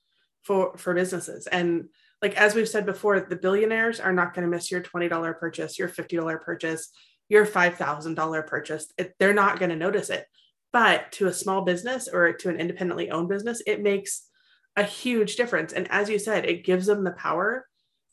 for, 0.43 0.77
for 0.77 0.93
businesses. 0.93 1.47
And 1.47 1.89
like 2.21 2.35
as 2.35 2.55
we've 2.55 2.69
said 2.69 2.85
before, 2.85 3.19
the 3.19 3.35
billionaires 3.35 3.99
are 3.99 4.13
not 4.13 4.33
going 4.33 4.43
to 4.45 4.55
miss 4.55 4.71
your 4.71 4.81
$20 4.81 5.39
purchase, 5.39 5.77
your 5.77 5.89
$50 5.89 6.41
purchase. 6.41 6.89
your 7.29 7.45
$5,000 7.45 8.47
purchase. 8.47 8.87
It, 8.97 9.13
they're 9.19 9.33
not 9.33 9.59
going 9.59 9.69
to 9.69 9.75
notice 9.75 10.09
it. 10.09 10.25
But 10.71 11.11
to 11.13 11.27
a 11.27 11.33
small 11.33 11.61
business 11.61 12.07
or 12.07 12.33
to 12.33 12.49
an 12.49 12.59
independently 12.59 13.09
owned 13.11 13.29
business, 13.29 13.61
it 13.65 13.81
makes 13.81 14.27
a 14.75 14.83
huge 14.83 15.35
difference. 15.35 15.73
And 15.73 15.89
as 15.91 16.09
you 16.09 16.19
said, 16.19 16.45
it 16.45 16.63
gives 16.63 16.85
them 16.85 17.03
the 17.03 17.11
power 17.11 17.66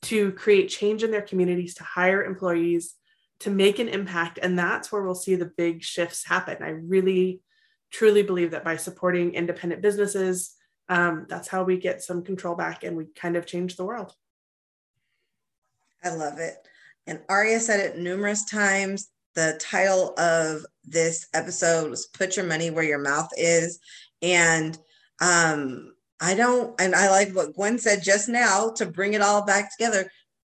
to 0.05 0.33
create 0.33 0.69
change 0.69 1.03
in 1.03 1.11
their 1.11 1.23
communities, 1.23 1.75
to 1.75 1.85
hire 1.85 2.25
employees, 2.25 2.95
to 3.41 3.51
make 3.51 3.79
an 3.79 3.89
impact. 3.89 4.39
And 4.41 4.59
that's 4.59 4.93
where 4.93 5.03
we'll 5.03 5.15
see 5.15 5.35
the 5.35 5.53
big 5.57 5.83
shifts 5.83 6.25
happen. 6.25 6.59
I 6.63 6.69
really, 6.69 7.41
truly 7.91 8.23
believe 8.23 8.51
that 8.53 8.65
by 8.65 8.77
supporting 8.77 9.35
independent 9.35 9.83
businesses, 9.83 10.55
um, 10.89 11.27
that's 11.29 11.49
how 11.49 11.65
we 11.65 11.79
get 11.79 12.03
some 12.03 12.23
control 12.23 12.55
back 12.55 12.85
and 12.85 12.97
we 12.97 13.07
kind 13.17 13.37
of 13.37 13.47
change 13.47 13.77
the 13.77 13.85
world. 13.85 14.13
I 16.03 16.11
love 16.11 16.39
it. 16.39 16.57
And 17.07 17.21
Aria 17.29 17.61
said 17.61 17.81
it 17.81 17.99
numerous 17.99 18.45
times. 18.45 19.09
The 19.35 19.59
title 19.61 20.15
of 20.19 20.65
this 20.85 21.29
episode 21.35 21.91
was 21.91 22.07
Put 22.07 22.37
Your 22.37 22.47
Money 22.47 22.71
Where 22.71 22.85
Your 22.85 22.99
Mouth 22.99 23.31
Is. 23.37 23.81
And 24.21 24.79
um, 25.21 25.95
I 26.21 26.35
don't, 26.35 26.81
and 26.81 26.95
I 26.95 27.11
like 27.11 27.33
what 27.33 27.55
Gwen 27.55 27.79
said 27.79 28.03
just 28.03 28.29
now 28.29 28.71
to 28.77 28.87
bring 28.87 29.15
it 29.15 29.21
all 29.21 29.45
back 29.45 29.71
together. 29.77 30.11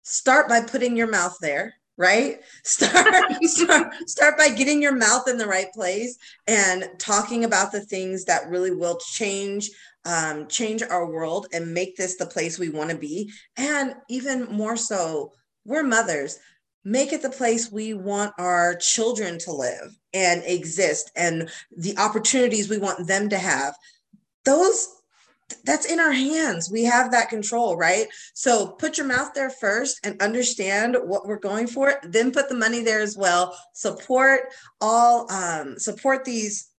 Start 0.03 0.47
by 0.47 0.61
putting 0.61 0.95
your 0.95 1.07
mouth 1.07 1.35
there, 1.41 1.73
right? 1.97 2.39
Start, 2.63 3.33
start, 3.43 3.93
start 4.07 4.37
by 4.37 4.49
getting 4.49 4.81
your 4.81 4.95
mouth 4.95 5.27
in 5.27 5.37
the 5.37 5.47
right 5.47 5.71
place 5.73 6.17
and 6.45 6.89
talking 6.99 7.43
about 7.43 7.71
the 7.71 7.81
things 7.81 8.25
that 8.25 8.49
really 8.49 8.71
will 8.71 8.97
change 8.97 9.69
um, 10.07 10.47
change 10.47 10.81
our 10.83 11.05
world 11.05 11.47
and 11.51 11.73
make 11.73 11.97
this 11.97 12.15
the 12.15 12.25
place 12.25 12.57
we 12.57 12.69
want 12.69 12.89
to 12.89 12.97
be. 12.97 13.31
And 13.57 13.93
even 14.09 14.45
more 14.45 14.77
so, 14.77 15.33
we're 15.65 15.83
mothers. 15.83 16.39
Make 16.85 17.11
it 17.11 17.21
the 17.21 17.29
place 17.29 17.69
we 17.69 17.93
want 17.93 18.31
our 18.37 18.75
children 18.75 19.37
to 19.39 19.51
live 19.51 19.97
and 20.13 20.41
exist 20.45 21.11
and 21.17 21.49
the 21.75 21.97
opportunities 21.97 22.69
we 22.69 22.77
want 22.77 23.05
them 23.05 23.27
to 23.29 23.37
have. 23.37 23.75
Those 24.45 24.87
that's 25.63 25.85
in 25.85 25.99
our 25.99 26.11
hands. 26.11 26.69
We 26.71 26.83
have 26.83 27.11
that 27.11 27.29
control, 27.29 27.77
right? 27.77 28.07
So 28.33 28.67
put 28.67 28.97
your 28.97 29.07
mouth 29.07 29.33
there 29.33 29.49
first 29.49 29.99
and 30.03 30.21
understand 30.21 30.97
what 31.01 31.25
we're 31.25 31.39
going 31.39 31.67
for. 31.67 31.95
Then 32.03 32.31
put 32.31 32.49
the 32.49 32.55
money 32.55 32.81
there 32.81 33.01
as 33.01 33.17
well. 33.17 33.57
Support 33.73 34.51
all, 34.81 35.31
um, 35.31 35.77
support 35.79 36.25
these 36.25 36.69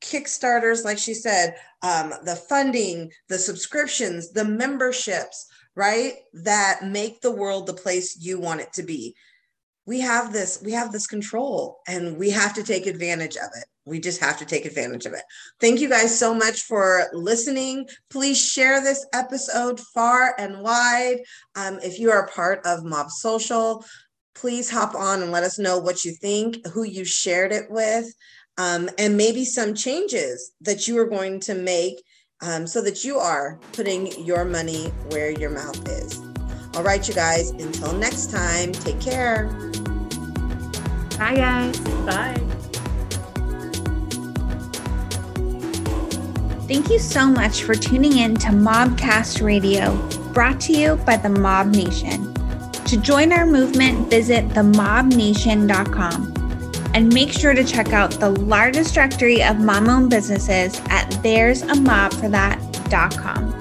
Kickstarters, 0.00 0.84
like 0.84 0.98
she 0.98 1.14
said, 1.14 1.56
um, 1.82 2.12
the 2.24 2.36
funding, 2.36 3.10
the 3.28 3.38
subscriptions, 3.38 4.30
the 4.32 4.44
memberships, 4.44 5.46
right? 5.74 6.14
That 6.32 6.84
make 6.84 7.20
the 7.20 7.32
world 7.32 7.66
the 7.66 7.74
place 7.74 8.16
you 8.20 8.40
want 8.40 8.60
it 8.60 8.72
to 8.74 8.82
be. 8.82 9.14
We 9.86 10.00
have 10.00 10.32
this, 10.32 10.60
we 10.62 10.72
have 10.72 10.92
this 10.92 11.06
control 11.06 11.80
and 11.88 12.16
we 12.16 12.30
have 12.30 12.54
to 12.54 12.62
take 12.62 12.86
advantage 12.86 13.36
of 13.36 13.50
it. 13.56 13.64
We 13.88 14.00
just 14.00 14.20
have 14.20 14.38
to 14.38 14.44
take 14.44 14.64
advantage 14.64 15.06
of 15.06 15.14
it. 15.14 15.22
Thank 15.60 15.80
you 15.80 15.88
guys 15.88 16.16
so 16.16 16.34
much 16.34 16.62
for 16.62 17.08
listening. 17.12 17.88
Please 18.10 18.38
share 18.40 18.80
this 18.80 19.06
episode 19.12 19.80
far 19.80 20.34
and 20.38 20.60
wide. 20.60 21.18
Um, 21.56 21.78
if 21.82 21.98
you 21.98 22.10
are 22.10 22.28
part 22.28 22.64
of 22.66 22.84
Mob 22.84 23.10
Social, 23.10 23.84
please 24.34 24.70
hop 24.70 24.94
on 24.94 25.22
and 25.22 25.32
let 25.32 25.42
us 25.42 25.58
know 25.58 25.78
what 25.78 26.04
you 26.04 26.12
think, 26.12 26.64
who 26.68 26.84
you 26.84 27.04
shared 27.04 27.50
it 27.52 27.70
with 27.70 28.06
um, 28.58 28.90
and 28.98 29.16
maybe 29.16 29.44
some 29.44 29.74
changes 29.74 30.52
that 30.60 30.86
you 30.86 30.98
are 30.98 31.06
going 31.06 31.40
to 31.40 31.54
make 31.54 32.02
um, 32.42 32.66
so 32.66 32.82
that 32.82 33.04
you 33.04 33.16
are 33.18 33.58
putting 33.72 34.24
your 34.24 34.44
money 34.44 34.88
where 35.10 35.30
your 35.30 35.50
mouth 35.50 35.88
is. 35.88 36.20
All 36.74 36.82
right, 36.82 37.06
you 37.08 37.14
guys, 37.14 37.50
until 37.50 37.92
next 37.94 38.30
time, 38.30 38.72
take 38.72 39.00
care. 39.00 39.46
Bye, 41.18 41.34
guys. 41.36 41.78
Bye. 41.80 42.57
Thank 46.68 46.90
you 46.90 46.98
so 46.98 47.26
much 47.26 47.62
for 47.62 47.74
tuning 47.74 48.18
in 48.18 48.34
to 48.36 48.48
Mobcast 48.48 49.42
Radio, 49.42 49.96
brought 50.34 50.60
to 50.60 50.74
you 50.74 50.96
by 50.96 51.16
the 51.16 51.30
Mob 51.30 51.68
Nation. 51.68 52.34
To 52.84 52.98
join 52.98 53.32
our 53.32 53.46
movement, 53.46 54.10
visit 54.10 54.46
themobnation.com 54.50 56.34
and 56.92 57.14
make 57.14 57.32
sure 57.32 57.54
to 57.54 57.64
check 57.64 57.94
out 57.94 58.10
the 58.20 58.28
largest 58.28 58.94
directory 58.94 59.42
of 59.42 59.58
mom 59.58 59.88
owned 59.88 60.10
businesses 60.10 60.78
at 60.90 61.08
there'samobforthat.com. 61.22 63.57